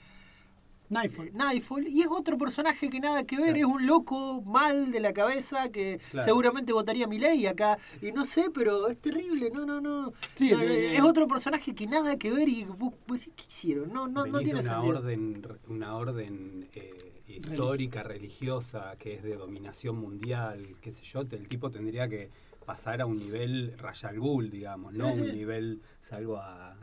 Nightfall. 0.90 1.32
Nightfall, 1.34 1.88
y 1.88 2.02
es 2.02 2.08
otro 2.10 2.38
personaje 2.38 2.90
que 2.90 3.00
nada 3.00 3.24
que 3.24 3.38
ver, 3.38 3.58
es 3.58 3.66
un 3.66 3.86
loco 3.86 4.42
mal 4.42 4.92
de 4.92 5.00
la 5.00 5.14
cabeza 5.14 5.70
que 5.70 6.00
seguramente 6.24 6.74
votaría 6.74 7.08
mi 7.08 7.20
ley 7.20 7.46
acá. 7.46 7.78
Y 8.02 8.12
no 8.12 8.26
sé, 8.26 8.50
pero 8.52 8.88
es 8.88 8.98
terrible, 8.98 9.52
no, 9.52 9.66
no, 9.66 9.80
no. 9.80 10.12
es 10.40 11.02
otro 11.02 11.28
personaje 11.28 11.76
que 11.76 11.86
nada 11.86 12.18
que 12.18 12.32
ver 12.32 12.50
y 12.50 12.66
vos, 12.66 12.94
¿qué 13.08 13.44
hicieron? 13.48 13.94
No, 13.94 14.08
no, 14.08 14.26
no 14.26 14.40
tiene 14.40 14.62
una 14.62 14.74
sentido. 14.74 14.98
Orden, 14.98 15.48
una 15.68 15.96
orden 15.96 16.70
eh, 16.74 17.09
histórica, 17.30 18.04
religiosa, 18.04 18.96
que 18.98 19.14
es 19.14 19.24
de 19.24 19.36
dominación 19.36 19.98
mundial, 19.98 20.76
qué 20.82 20.92
sé 20.92 21.04
yo, 21.04 21.22
el 21.22 21.48
tipo 21.48 21.70
tendría 21.70 22.08
que 22.08 22.30
pasar 22.66 23.02
a 23.02 23.06
un 23.06 23.18
nivel 23.18 23.74
Rayal 23.78 24.20
Ghul, 24.20 24.52
digamos, 24.52 24.94
¿no? 24.94 25.12
Un 25.12 25.32
nivel, 25.34 25.82
salgo 26.02 26.38
a 26.38 26.78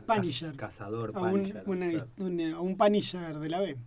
cazador, 0.57 1.13
a 1.15 1.21
un, 1.21 1.53
un 2.17 2.77
Punisher 2.77 3.39
de 3.39 3.49
la 3.49 3.61
B. 3.61 3.77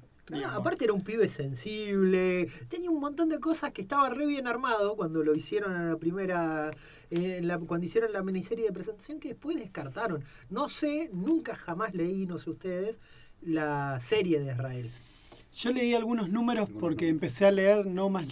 aparte 0.47 0.85
era 0.85 0.95
un 0.95 1.03
pibe 1.03 1.29
sensible, 1.29 2.49
tenía 2.69 2.91
un 2.91 3.01
montón 3.01 3.29
de 3.29 3.39
cosas 3.39 3.73
que 3.73 3.83
estaba 3.83 4.09
re 4.09 4.27
bien 4.27 4.47
armado 4.47 4.97
cuando 4.97 5.23
lo 5.23 5.35
hicieron 5.35 5.75
en 5.77 5.91
la 5.91 5.97
primera, 5.99 6.71
eh, 7.11 7.47
cuando 7.67 7.85
hicieron 7.85 8.13
la 8.15 8.23
miniserie 8.23 8.65
de 8.65 8.73
presentación 8.73 9.21
que 9.21 9.29
después 9.29 9.59
descartaron. 9.59 10.25
No 10.49 10.71
sé, 10.71 11.11
nunca 11.13 11.55
jamás 11.55 11.95
leí, 11.95 12.25
no 12.25 12.39
sé 12.39 12.49
ustedes, 12.49 13.01
la 13.43 13.99
serie 14.01 14.41
de 14.41 14.53
Israel. 14.53 14.91
Yo 15.53 15.73
leí 15.73 15.95
algunos 15.95 16.29
números 16.31 16.69
porque 16.79 17.09
empecé 17.09 17.45
a 17.45 17.51
leer 17.51 17.85
No 17.85 18.09
Más, 18.09 18.29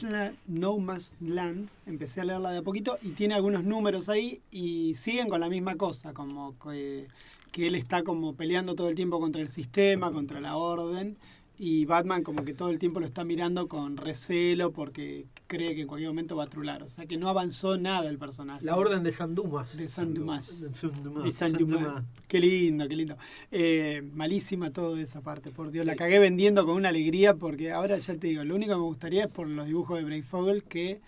no 0.46 0.78
Land, 1.20 1.68
empecé 1.86 2.20
a 2.20 2.24
leerla 2.24 2.52
de 2.52 2.58
a 2.58 2.62
poquito 2.62 2.96
y 3.02 3.08
tiene 3.10 3.34
algunos 3.34 3.64
números 3.64 4.08
ahí 4.08 4.40
y 4.52 4.94
siguen 4.94 5.28
con 5.28 5.40
la 5.40 5.48
misma 5.48 5.74
cosa, 5.74 6.14
como 6.14 6.56
que, 6.60 7.08
que 7.50 7.66
él 7.66 7.74
está 7.74 8.04
como 8.04 8.34
peleando 8.34 8.76
todo 8.76 8.88
el 8.88 8.94
tiempo 8.94 9.18
contra 9.18 9.42
el 9.42 9.48
sistema, 9.48 10.12
contra 10.12 10.40
la 10.40 10.56
orden 10.56 11.16
y 11.60 11.86
Batman 11.86 12.22
como 12.22 12.44
que 12.44 12.54
todo 12.54 12.70
el 12.70 12.78
tiempo 12.78 13.00
lo 13.00 13.06
está 13.06 13.24
mirando 13.24 13.66
con 13.66 13.96
recelo 13.96 14.70
porque 14.72 15.26
cree 15.48 15.74
que 15.74 15.80
en 15.80 15.88
cualquier 15.88 16.10
momento 16.10 16.36
va 16.36 16.44
a 16.44 16.48
trular. 16.48 16.84
O 16.84 16.88
sea 16.88 17.06
que 17.06 17.16
no 17.16 17.28
avanzó 17.28 17.76
nada 17.76 18.08
el 18.08 18.16
personaje. 18.16 18.64
La 18.64 18.76
orden 18.76 19.02
de 19.02 19.10
San 19.10 19.34
Dumas. 19.34 19.76
De 19.76 19.88
San 19.88 20.14
Dumas. 20.14 20.60
De 20.60 21.32
San 21.32 21.52
Dumas. 21.52 22.04
Qué 22.28 22.38
lindo, 22.38 22.86
qué 22.86 22.94
lindo. 22.94 23.16
Eh, 23.50 24.08
malísima 24.12 24.72
toda 24.72 25.00
esa 25.00 25.20
parte, 25.20 25.50
por 25.50 25.72
Dios. 25.72 25.84
La 25.84 25.96
cagué 25.96 26.20
vendiendo 26.20 26.64
con 26.64 26.76
una 26.76 26.90
alegría 26.90 27.34
porque 27.34 27.72
ahora 27.72 27.98
ya 27.98 28.14
te 28.14 28.28
digo, 28.28 28.44
lo 28.44 28.54
único 28.54 28.74
que 28.74 28.78
me 28.78 28.84
gustaría 28.84 29.24
es 29.24 29.30
por 29.30 29.48
los 29.48 29.66
dibujos 29.66 29.98
de 29.98 30.04
Brave 30.04 30.22
Fogel 30.22 30.62
que 30.62 31.00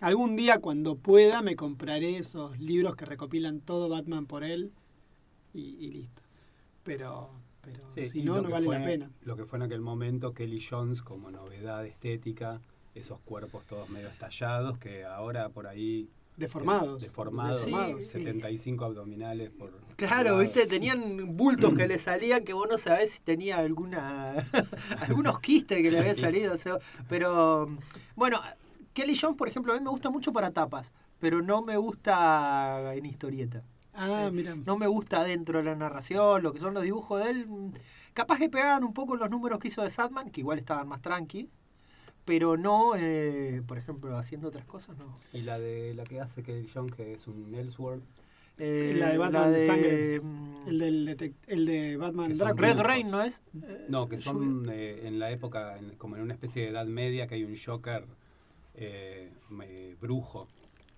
algún 0.00 0.34
día 0.34 0.58
cuando 0.58 0.96
pueda 0.96 1.42
me 1.42 1.54
compraré 1.54 2.18
esos 2.18 2.58
libros 2.58 2.96
que 2.96 3.04
recopilan 3.04 3.60
todo 3.60 3.88
Batman 3.88 4.26
por 4.26 4.42
él 4.42 4.72
y 5.54 5.90
listo. 5.90 6.22
Pero 6.82 7.30
pero 7.62 7.80
si 7.96 8.22
no, 8.22 8.40
no 8.42 8.50
vale 8.50 8.66
la 8.66 8.84
pena. 8.84 9.10
Lo 9.22 9.36
que 9.36 9.44
fue 9.44 9.58
en 9.58 9.64
aquel 9.64 9.80
momento 9.80 10.34
Kelly 10.34 10.62
Jones 10.68 11.00
como 11.02 11.30
novedad 11.30 11.86
estética, 11.86 12.60
esos 12.94 13.20
cuerpos 13.20 13.64
todos 13.66 13.88
medio 13.88 14.08
estallados, 14.08 14.78
que 14.78 15.04
ahora 15.04 15.48
por 15.48 15.66
ahí... 15.66 16.08
Deformados. 16.36 17.02
Deformados, 17.02 17.60
75 17.60 18.84
abdominales 18.84 19.50
por... 19.50 19.78
Claro, 19.96 20.38
viste, 20.38 20.66
tenían 20.66 21.36
bultos 21.36 21.74
que 21.74 21.86
le 21.88 21.98
salían 21.98 22.42
que 22.42 22.52
vos 22.52 22.66
no 22.68 22.78
sabés 22.78 23.12
si 23.12 23.20
tenía 23.20 23.58
alguna 23.58 24.34
algunos 25.00 25.38
quistes 25.40 25.78
que 25.78 25.90
le 25.90 25.98
habían 25.98 26.16
salido. 26.16 26.54
pero 27.08 27.68
bueno, 28.16 28.40
Kelly 28.92 29.16
Jones, 29.18 29.36
por 29.36 29.48
ejemplo, 29.48 29.72
a 29.72 29.76
mí 29.76 29.84
me 29.84 29.90
gusta 29.90 30.10
mucho 30.10 30.32
para 30.32 30.50
tapas, 30.50 30.92
pero 31.18 31.42
no 31.42 31.62
me 31.62 31.76
gusta 31.76 32.94
en 32.94 33.06
historieta. 33.06 33.62
Ah, 33.94 34.26
eh, 34.26 34.30
mira. 34.30 34.54
No 34.54 34.76
me 34.76 34.86
gusta 34.86 35.24
dentro 35.24 35.58
de 35.58 35.64
la 35.64 35.74
narración, 35.74 36.42
lo 36.42 36.52
que 36.52 36.58
son 36.58 36.74
los 36.74 36.82
dibujos 36.82 37.22
de 37.22 37.30
él. 37.30 37.46
Capaz 38.14 38.38
que 38.38 38.48
pegaban 38.48 38.84
un 38.84 38.92
poco 38.92 39.16
los 39.16 39.30
números 39.30 39.58
que 39.58 39.68
hizo 39.68 39.82
de 39.82 39.90
Sadman, 39.90 40.30
que 40.30 40.40
igual 40.40 40.58
estaban 40.58 40.88
más 40.88 41.00
tranquilos 41.00 41.52
pero 42.24 42.56
no, 42.56 42.94
eh, 42.96 43.62
por 43.66 43.78
ejemplo, 43.78 44.16
haciendo 44.16 44.48
otras 44.48 44.64
cosas, 44.64 44.96
no. 44.96 45.18
¿Y 45.32 45.42
la 45.42 45.58
de 45.58 45.94
la 45.94 46.04
que 46.04 46.20
hace 46.20 46.42
Kelly 46.42 46.68
John, 46.72 46.90
que 46.90 47.14
es 47.14 47.26
un 47.26 47.54
Elseworld? 47.54 48.02
Eh, 48.58 48.94
la 48.96 49.08
de 49.10 49.18
Batman 49.18 49.52
de, 49.52 49.66
sangre. 49.66 50.20
Mm, 50.20 50.68
el, 50.68 50.78
del, 50.78 51.34
el 51.46 51.66
de 51.66 51.96
Batman 51.96 52.38
Red 52.38 52.78
Rain, 52.78 53.10
¿no 53.10 53.22
es? 53.22 53.42
No, 53.88 54.08
que 54.08 54.18
son 54.18 54.68
en 54.70 55.18
la 55.18 55.30
época, 55.32 55.78
como 55.98 56.16
en 56.16 56.22
una 56.22 56.34
especie 56.34 56.62
de 56.62 56.68
edad 56.68 56.86
media, 56.86 57.26
que 57.26 57.36
hay 57.36 57.44
un 57.44 57.56
Joker 57.56 58.06
brujo 60.00 60.48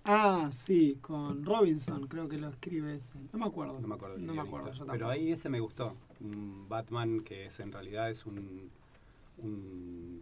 Ah, 0.07 0.49
sí, 0.51 0.99
con 1.01 1.43
Robinson 1.43 2.05
creo 2.07 2.29
que 2.29 2.37
lo 2.37 2.49
escribe 2.49 2.93
ese. 2.93 3.17
No 3.33 3.39
me 3.39 3.45
acuerdo. 3.45 3.79
No 3.79 3.87
me 3.87 3.95
acuerdo. 3.95 4.17
No 4.19 4.33
me 4.35 4.41
acuerdo 4.41 4.71
Pero 4.85 5.09
ahí 5.09 5.31
ese 5.31 5.49
me 5.49 5.59
gustó. 5.59 5.95
Un 6.19 6.69
Batman 6.69 7.21
que 7.21 7.47
es 7.47 7.59
en 7.59 7.71
realidad 7.71 8.11
es 8.11 8.25
un, 8.27 8.69
un, 9.39 10.21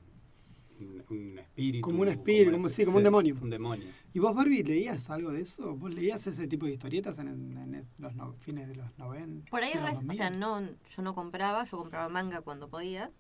un 0.80 1.38
espíritu. 1.38 1.82
Como 1.82 2.02
un 2.02 2.08
espíritu, 2.08 2.52
como, 2.52 2.70
sí, 2.70 2.86
como 2.86 2.98
un 2.98 3.04
demonio. 3.04 3.38
Un 3.42 3.50
demonio. 3.50 3.88
¿Y 4.14 4.20
vos, 4.20 4.34
Barbie, 4.34 4.64
leías 4.64 5.10
algo 5.10 5.32
de 5.32 5.42
eso? 5.42 5.76
¿Vos 5.76 5.94
leías 5.94 6.26
ese 6.28 6.48
tipo 6.48 6.66
de 6.66 6.74
historietas 6.74 7.20
en, 7.20 7.86
los 8.00 8.36
fines 8.38 8.70
de 8.70 8.76
los 8.76 8.98
90? 8.98 9.52
Por 9.52 9.64
ahí, 9.64 9.74
o 9.76 10.14
sea, 10.14 10.30
no, 10.30 10.62
yo 10.62 11.02
no 11.02 11.14
compraba, 11.14 11.66
yo 11.66 11.78
compraba 11.78 12.08
manga 12.08 12.40
cuando 12.40 12.70
podía 12.70 13.12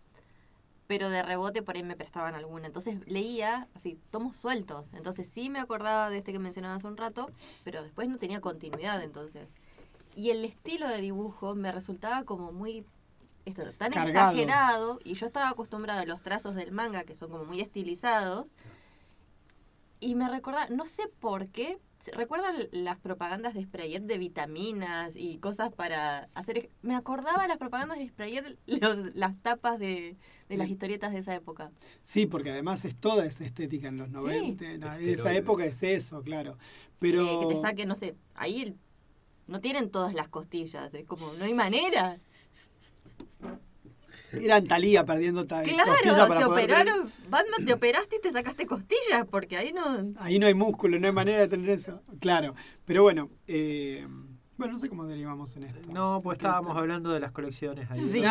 pero 0.93 1.09
de 1.09 1.23
rebote 1.23 1.63
por 1.63 1.75
ahí 1.75 1.81
me 1.81 1.95
prestaban 1.95 2.35
alguna. 2.35 2.67
Entonces 2.67 2.99
leía 3.07 3.67
así, 3.73 3.99
tomos 4.11 4.35
sueltos. 4.37 4.85
Entonces 4.93 5.27
sí 5.27 5.49
me 5.49 5.59
acordaba 5.59 6.11
de 6.11 6.19
este 6.19 6.31
que 6.31 6.37
mencionaba 6.37 6.75
hace 6.75 6.85
un 6.85 6.97
rato, 6.97 7.31
pero 7.63 7.81
después 7.81 8.07
no 8.07 8.19
tenía 8.19 8.41
continuidad 8.41 9.01
entonces. 9.01 9.47
Y 10.15 10.29
el 10.29 10.45
estilo 10.45 10.87
de 10.87 11.01
dibujo 11.01 11.55
me 11.55 11.71
resultaba 11.71 12.25
como 12.25 12.51
muy 12.51 12.85
esto 13.45 13.63
tan 13.75 13.91
exagerado 13.93 14.99
y 15.03 15.15
yo 15.15 15.25
estaba 15.25 15.49
acostumbrada 15.49 16.01
a 16.01 16.05
los 16.05 16.21
trazos 16.21 16.53
del 16.53 16.71
manga 16.71 17.05
que 17.05 17.15
son 17.15 17.31
como 17.31 17.45
muy 17.45 17.59
estilizados. 17.59 18.49
Y 19.99 20.13
me 20.13 20.29
recordaba, 20.29 20.67
no 20.67 20.85
sé 20.85 21.07
por 21.19 21.47
qué, 21.47 21.79
¿Recuerdan 22.11 22.67
las 22.71 22.99
propagandas 22.99 23.53
de 23.53 23.63
Sprayet 23.63 24.03
de 24.03 24.17
vitaminas 24.17 25.13
y 25.15 25.37
cosas 25.37 25.71
para 25.71 26.29
hacer? 26.33 26.69
Me 26.81 26.95
acordaba 26.95 27.47
las 27.47 27.57
propagandas 27.57 27.97
de 27.97 28.07
Sprayet, 28.07 28.57
las 29.15 29.41
tapas 29.41 29.79
de, 29.79 30.17
las 30.49 30.69
historietas 30.69 31.13
de 31.13 31.19
esa 31.19 31.33
época. 31.33 31.71
Sí, 32.01 32.25
porque 32.25 32.51
además 32.51 32.83
es 32.85 32.95
toda 32.95 33.25
esa 33.25 33.45
estética 33.45 33.87
en 33.87 33.97
los 33.97 34.09
90. 34.09 34.65
En 34.65 34.83
esa 34.83 35.33
época 35.33 35.65
es 35.65 35.81
eso, 35.83 36.21
claro. 36.23 36.57
Pero... 36.99 37.23
Eh, 37.23 37.47
que 37.47 37.55
te 37.55 37.61
saque, 37.61 37.85
no 37.85 37.95
sé, 37.95 38.15
ahí 38.35 38.75
no 39.47 39.61
tienen 39.61 39.89
todas 39.89 40.13
las 40.13 40.29
costillas, 40.29 40.93
es 40.93 41.05
como, 41.05 41.31
no 41.33 41.45
hay 41.45 41.53
manera. 41.53 42.19
Eran 44.41 44.65
Talía 44.65 45.05
perdiendo 45.05 45.45
ta 45.45 45.63
claro, 45.63 45.91
costillas 45.91 46.27
para 46.27 46.39
te 46.39 46.45
operaron, 46.45 47.11
Batman, 47.29 47.65
te 47.65 47.73
operaste 47.73 48.15
y 48.17 48.21
te 48.21 48.31
sacaste 48.31 48.65
costillas, 48.65 49.25
porque 49.29 49.57
ahí 49.57 49.73
no... 49.73 50.11
Ahí 50.17 50.39
no 50.39 50.47
hay 50.47 50.53
músculo, 50.53 50.99
no 50.99 51.07
hay 51.07 51.13
manera 51.13 51.39
de 51.39 51.47
tener 51.47 51.69
eso. 51.69 52.01
Claro, 52.19 52.55
pero 52.85 53.03
bueno, 53.03 53.29
eh, 53.47 54.05
bueno, 54.57 54.73
no 54.73 54.79
sé 54.79 54.87
cómo 54.87 55.05
derivamos 55.05 55.55
en 55.57 55.63
esto. 55.63 55.91
No, 55.91 56.21
pues 56.23 56.37
estábamos 56.37 56.77
hablando 56.77 57.11
de 57.11 57.19
las 57.19 57.31
colecciones 57.31 57.89
ahí. 57.89 58.23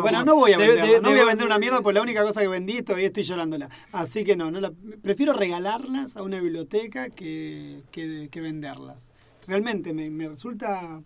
bueno, 0.00 0.24
no 0.24 0.36
voy 0.36 0.52
a 0.52 0.58
vender, 0.58 1.02
no 1.02 1.10
voy 1.10 1.18
a 1.18 1.24
vender 1.24 1.46
una 1.46 1.58
mierda, 1.58 1.80
porque 1.80 1.94
la 1.94 2.02
única 2.02 2.22
cosa 2.22 2.42
que 2.42 2.48
vendí 2.48 2.82
todavía 2.82 3.06
estoy 3.06 3.22
llorándola. 3.22 3.70
Así 3.92 4.22
que 4.22 4.36
no, 4.36 4.50
no 4.50 4.60
la, 4.60 4.72
prefiero 5.02 5.32
regalarlas 5.32 6.16
a 6.16 6.22
una 6.22 6.40
biblioteca 6.40 7.08
que, 7.08 7.82
que, 7.90 8.28
que 8.30 8.40
venderlas. 8.40 9.10
Realmente 9.46 9.94
me, 9.94 10.10
me 10.10 10.28
resulta 10.28 11.02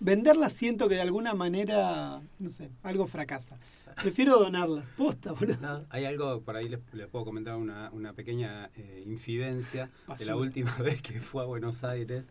venderlas 0.00 0.52
siento 0.52 0.88
que 0.88 0.96
de 0.96 1.00
alguna 1.02 1.34
manera, 1.34 2.20
no 2.38 2.48
sé, 2.48 2.70
algo 2.82 3.06
fracasa. 3.06 3.58
Prefiero 4.02 4.38
donarlas. 4.38 4.88
Posta, 4.90 5.32
boludo. 5.32 5.56
No, 5.60 5.84
hay 5.88 6.04
algo, 6.04 6.42
por 6.42 6.56
ahí 6.56 6.68
les, 6.68 6.80
les 6.92 7.06
puedo 7.08 7.24
comentar 7.24 7.56
una, 7.56 7.90
una 7.92 8.12
pequeña 8.12 8.70
eh, 8.76 9.02
infidencia. 9.06 9.90
De 10.18 10.24
la 10.26 10.36
última 10.36 10.74
vez 10.82 11.00
que 11.00 11.20
fue 11.20 11.42
a 11.42 11.46
Buenos 11.46 11.82
Aires, 11.82 12.28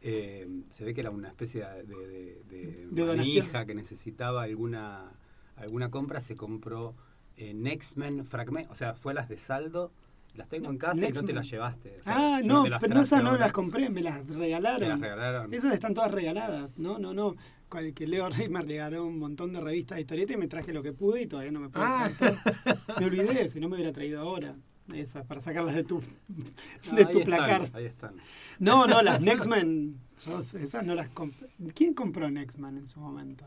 eh, 0.00 0.48
se 0.70 0.84
ve 0.84 0.94
que 0.94 1.02
era 1.02 1.10
una 1.10 1.28
especie 1.28 1.64
de, 1.64 1.84
de, 1.84 2.42
de, 2.48 2.86
De 2.90 3.06
donación. 3.06 3.46
que 3.66 3.74
necesitaba 3.74 4.42
alguna, 4.44 5.12
alguna 5.56 5.90
compra, 5.90 6.20
se 6.20 6.34
compró 6.34 6.94
eh, 7.36 7.52
Nextmen 7.54 8.24
Fragment, 8.24 8.70
o 8.70 8.74
sea, 8.74 8.94
fue 8.94 9.14
las 9.14 9.28
de 9.28 9.36
saldo, 9.38 9.92
las 10.34 10.48
tengo 10.48 10.70
en 10.70 10.78
casa 10.78 11.06
y 11.06 11.12
no 11.12 11.22
te 11.24 11.32
las 11.32 11.50
llevaste. 11.50 11.96
o 12.00 12.04
sea, 12.04 12.14
Ah, 12.36 12.40
no, 12.44 12.62
pero 12.64 12.78
traje 12.78 13.00
esas 13.02 13.22
no 13.22 13.36
las 13.36 13.52
compré, 13.52 13.88
me 13.90 14.02
las 14.02 14.26
regalaron. 14.28 14.80
Te 14.80 14.88
las 14.88 15.00
regalaron. 15.00 15.52
Esas 15.54 15.74
están 15.74 15.94
todas 15.94 16.10
regaladas. 16.10 16.78
No, 16.78 16.98
no, 16.98 17.12
no. 17.12 17.36
Cual 17.68 17.94
que 17.94 18.06
Leo 18.06 18.28
Rey 18.28 18.48
me 18.48 18.60
regaló 18.62 19.06
un 19.06 19.18
montón 19.18 19.52
de 19.52 19.60
revistas 19.60 19.96
de 19.96 20.02
historieta 20.02 20.32
y 20.34 20.36
me 20.36 20.46
traje 20.48 20.72
lo 20.72 20.82
que 20.82 20.92
pude 20.92 21.22
y 21.22 21.26
todavía 21.26 21.52
no 21.52 21.60
me 21.60 21.68
puedo 21.70 21.84
Ah. 21.86 22.10
Me 23.00 23.06
olvidé, 23.06 23.48
si 23.48 23.60
no 23.60 23.68
me 23.68 23.76
hubiera 23.76 23.92
traído 23.92 24.20
ahora. 24.20 24.54
Esas, 24.92 25.24
para 25.24 25.40
sacarlas 25.40 25.74
de 25.76 25.84
tu, 25.84 26.02
No, 26.28 26.96
de 26.96 27.04
ahí 27.04 27.10
tu 27.10 27.18
están, 27.20 27.24
placar. 27.24 27.68
ahí 27.72 27.86
están. 27.86 28.14
No, 28.58 28.86
no, 28.86 29.00
las 29.00 29.20
Nextmen, 29.22 29.96
sos- 30.16 30.54
esas 30.54 30.84
no 30.84 30.94
las 30.94 31.08
compré. 31.08 31.48
¿Quién 31.74 31.94
compró 31.94 32.30
Nextmen 32.30 32.76
en 32.78 32.86
su 32.86 33.00
momento? 33.00 33.46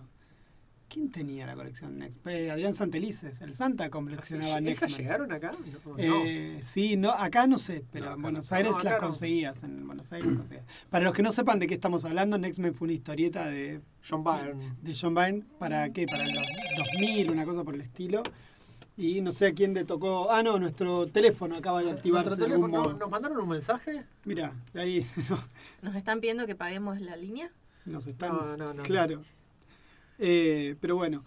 ¿Quién 0.87 1.11
tenía 1.11 1.45
la 1.45 1.55
colección 1.55 1.97
Next? 1.97 2.25
Eh, 2.27 2.51
Adrián 2.51 2.73
Santelices, 2.73 3.41
el 3.41 3.53
Santa 3.53 3.89
coleccionaba 3.89 4.59
¿Esas 4.59 4.61
Nextmen. 4.63 4.89
llegaron 4.97 5.31
acá? 5.31 5.51
No, 5.85 5.91
no. 5.97 6.23
Eh, 6.25 6.59
sí, 6.61 6.95
no, 6.95 7.11
acá 7.11 7.47
no 7.47 7.57
sé, 7.57 7.83
pero 7.91 8.05
No, 8.11 8.15
en 8.15 8.21
Buenos 8.21 8.51
no. 8.51 8.57
Aires 8.57 8.83
las 8.83 8.93
no. 8.93 8.99
conseguías. 8.99 9.63
En 9.63 9.85
Buenos 9.87 10.13
Aires 10.13 10.27
las 10.29 10.37
conseguías. 10.37 10.65
Para 10.89 11.03
los 11.05 11.13
que 11.13 11.23
no 11.23 11.31
sepan 11.31 11.59
de 11.59 11.67
qué 11.67 11.73
estamos 11.73 12.05
hablando, 12.05 12.37
Nextmen 12.37 12.73
fue 12.75 12.85
una 12.85 12.93
historieta 12.93 13.45
de, 13.47 13.81
John 14.07 14.23
Byrne. 14.23 14.73
de 14.81 14.97
John 14.99 15.15
Byrne 15.15 15.43
para 15.59 15.89
qué, 15.91 16.05
para 16.05 16.25
los 16.27 16.43
2000, 16.77 17.29
una 17.31 17.45
cosa 17.45 17.63
por 17.63 17.73
el 17.75 17.81
estilo. 17.81 18.21
Y 18.97 19.19
no 19.19 19.33
sé 19.33 19.47
a 19.47 19.53
quién 19.53 19.73
le 19.73 19.83
tocó. 19.83 20.31
Ah, 20.31 20.41
no, 20.43 20.57
nuestro 20.59 21.07
teléfono 21.07 21.57
acaba 21.57 21.83
de 21.83 21.91
activarse 21.91 22.37
de 22.37 22.45
algún 22.45 22.71
modo. 22.71 22.93
¿no- 22.93 22.99
¿Nos 22.99 23.09
mandaron 23.09 23.37
un 23.39 23.49
mensaje? 23.49 24.05
Mira, 24.23 24.53
ahí 24.73 25.05
no, 25.29 25.37
¿Nos 25.81 25.95
están 25.95 26.21
pidiendo 26.21 26.45
que 26.47 26.55
paguemos 26.55 27.01
la 27.01 27.17
línea? 27.17 27.51
nos 27.85 28.07
están. 28.07 28.29
No, 28.33 28.55
no, 28.57 28.73
no. 28.73 28.83
Claro. 28.83 29.21
Eh, 30.19 30.75
pero 30.79 30.95
bueno. 30.95 31.23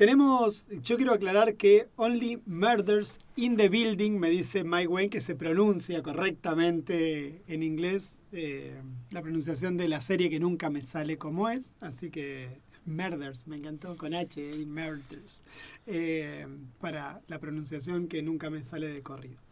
Tenemos, 0.00 0.66
yo 0.82 0.96
quiero 0.96 1.12
aclarar 1.12 1.56
que 1.56 1.88
Only 1.96 2.40
Murders 2.46 3.18
in 3.36 3.58
the 3.58 3.68
Building, 3.68 4.12
me 4.12 4.30
dice 4.30 4.64
Mike 4.64 4.86
Wayne, 4.86 5.10
que 5.10 5.20
se 5.20 5.34
pronuncia 5.34 6.02
correctamente 6.02 7.42
en 7.46 7.62
inglés 7.62 8.22
eh, 8.32 8.80
la 9.10 9.20
pronunciación 9.20 9.76
de 9.76 9.88
la 9.88 10.00
serie 10.00 10.30
que 10.30 10.40
nunca 10.40 10.70
me 10.70 10.80
sale 10.80 11.18
como 11.18 11.50
es, 11.50 11.76
así 11.82 12.08
que 12.08 12.48
Murders, 12.86 13.46
me 13.46 13.56
encantó 13.56 13.94
con 13.98 14.14
H, 14.14 14.40
y 14.40 14.64
Murders, 14.64 15.44
eh, 15.86 16.46
para 16.80 17.20
la 17.28 17.38
pronunciación 17.38 18.08
que 18.08 18.22
nunca 18.22 18.48
me 18.48 18.64
sale 18.64 18.88
de 18.88 19.02
corrido. 19.02 19.49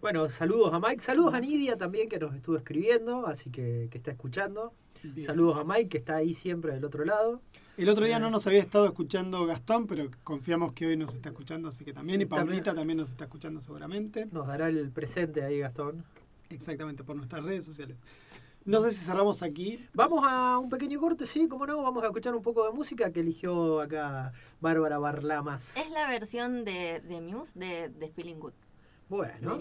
Bueno, 0.00 0.28
saludos 0.30 0.72
a 0.72 0.80
Mike, 0.80 1.00
saludos 1.00 1.34
a 1.34 1.40
Nidia 1.40 1.76
también 1.76 2.08
que 2.08 2.18
nos 2.18 2.34
estuvo 2.34 2.56
escribiendo, 2.56 3.26
así 3.26 3.50
que, 3.50 3.88
que 3.90 3.98
está 3.98 4.10
escuchando. 4.10 4.72
Bien. 5.02 5.26
Saludos 5.26 5.58
a 5.58 5.64
Mike 5.64 5.88
que 5.90 5.98
está 5.98 6.16
ahí 6.16 6.32
siempre 6.32 6.72
del 6.72 6.84
otro 6.84 7.04
lado. 7.04 7.42
El 7.76 7.88
otro 7.88 8.06
día 8.06 8.18
no 8.18 8.30
nos 8.30 8.46
había 8.46 8.60
estado 8.60 8.86
escuchando 8.86 9.44
Gastón, 9.44 9.86
pero 9.86 10.10
confiamos 10.24 10.72
que 10.72 10.86
hoy 10.86 10.96
nos 10.96 11.14
está 11.14 11.28
escuchando, 11.28 11.68
así 11.68 11.84
que 11.84 11.92
también, 11.92 12.22
y. 12.22 12.24
Paulita 12.24 12.74
también 12.74 12.98
nos 12.98 13.10
está 13.10 13.24
escuchando 13.24 13.60
seguramente. 13.60 14.26
Nos 14.32 14.46
dará 14.46 14.68
el 14.68 14.90
presente 14.90 15.42
ahí, 15.42 15.58
Gastón. 15.58 16.04
Exactamente, 16.48 17.04
por 17.04 17.16
nuestras 17.16 17.44
redes 17.44 17.64
sociales. 17.64 17.98
No 18.64 18.80
sé 18.80 18.92
si 18.92 19.04
cerramos 19.04 19.42
aquí. 19.42 19.86
Vamos 19.94 20.24
a 20.26 20.58
un 20.58 20.68
pequeño 20.68 21.00
corte, 21.00 21.26
sí, 21.26 21.48
como 21.48 21.66
no, 21.66 21.82
vamos 21.82 22.02
a 22.02 22.06
escuchar 22.06 22.34
un 22.34 22.42
poco 22.42 22.66
de 22.66 22.72
música 22.72 23.10
que 23.10 23.20
eligió 23.20 23.80
acá 23.80 24.32
Bárbara 24.60 24.98
Barlamas. 24.98 25.76
Es 25.76 25.90
la 25.90 26.08
versión 26.08 26.64
de, 26.64 27.00
de 27.00 27.20
Muse 27.20 27.52
de, 27.58 27.88
de 27.88 28.08
Feeling 28.10 28.36
Good, 28.36 28.52
Bueno. 29.10 29.58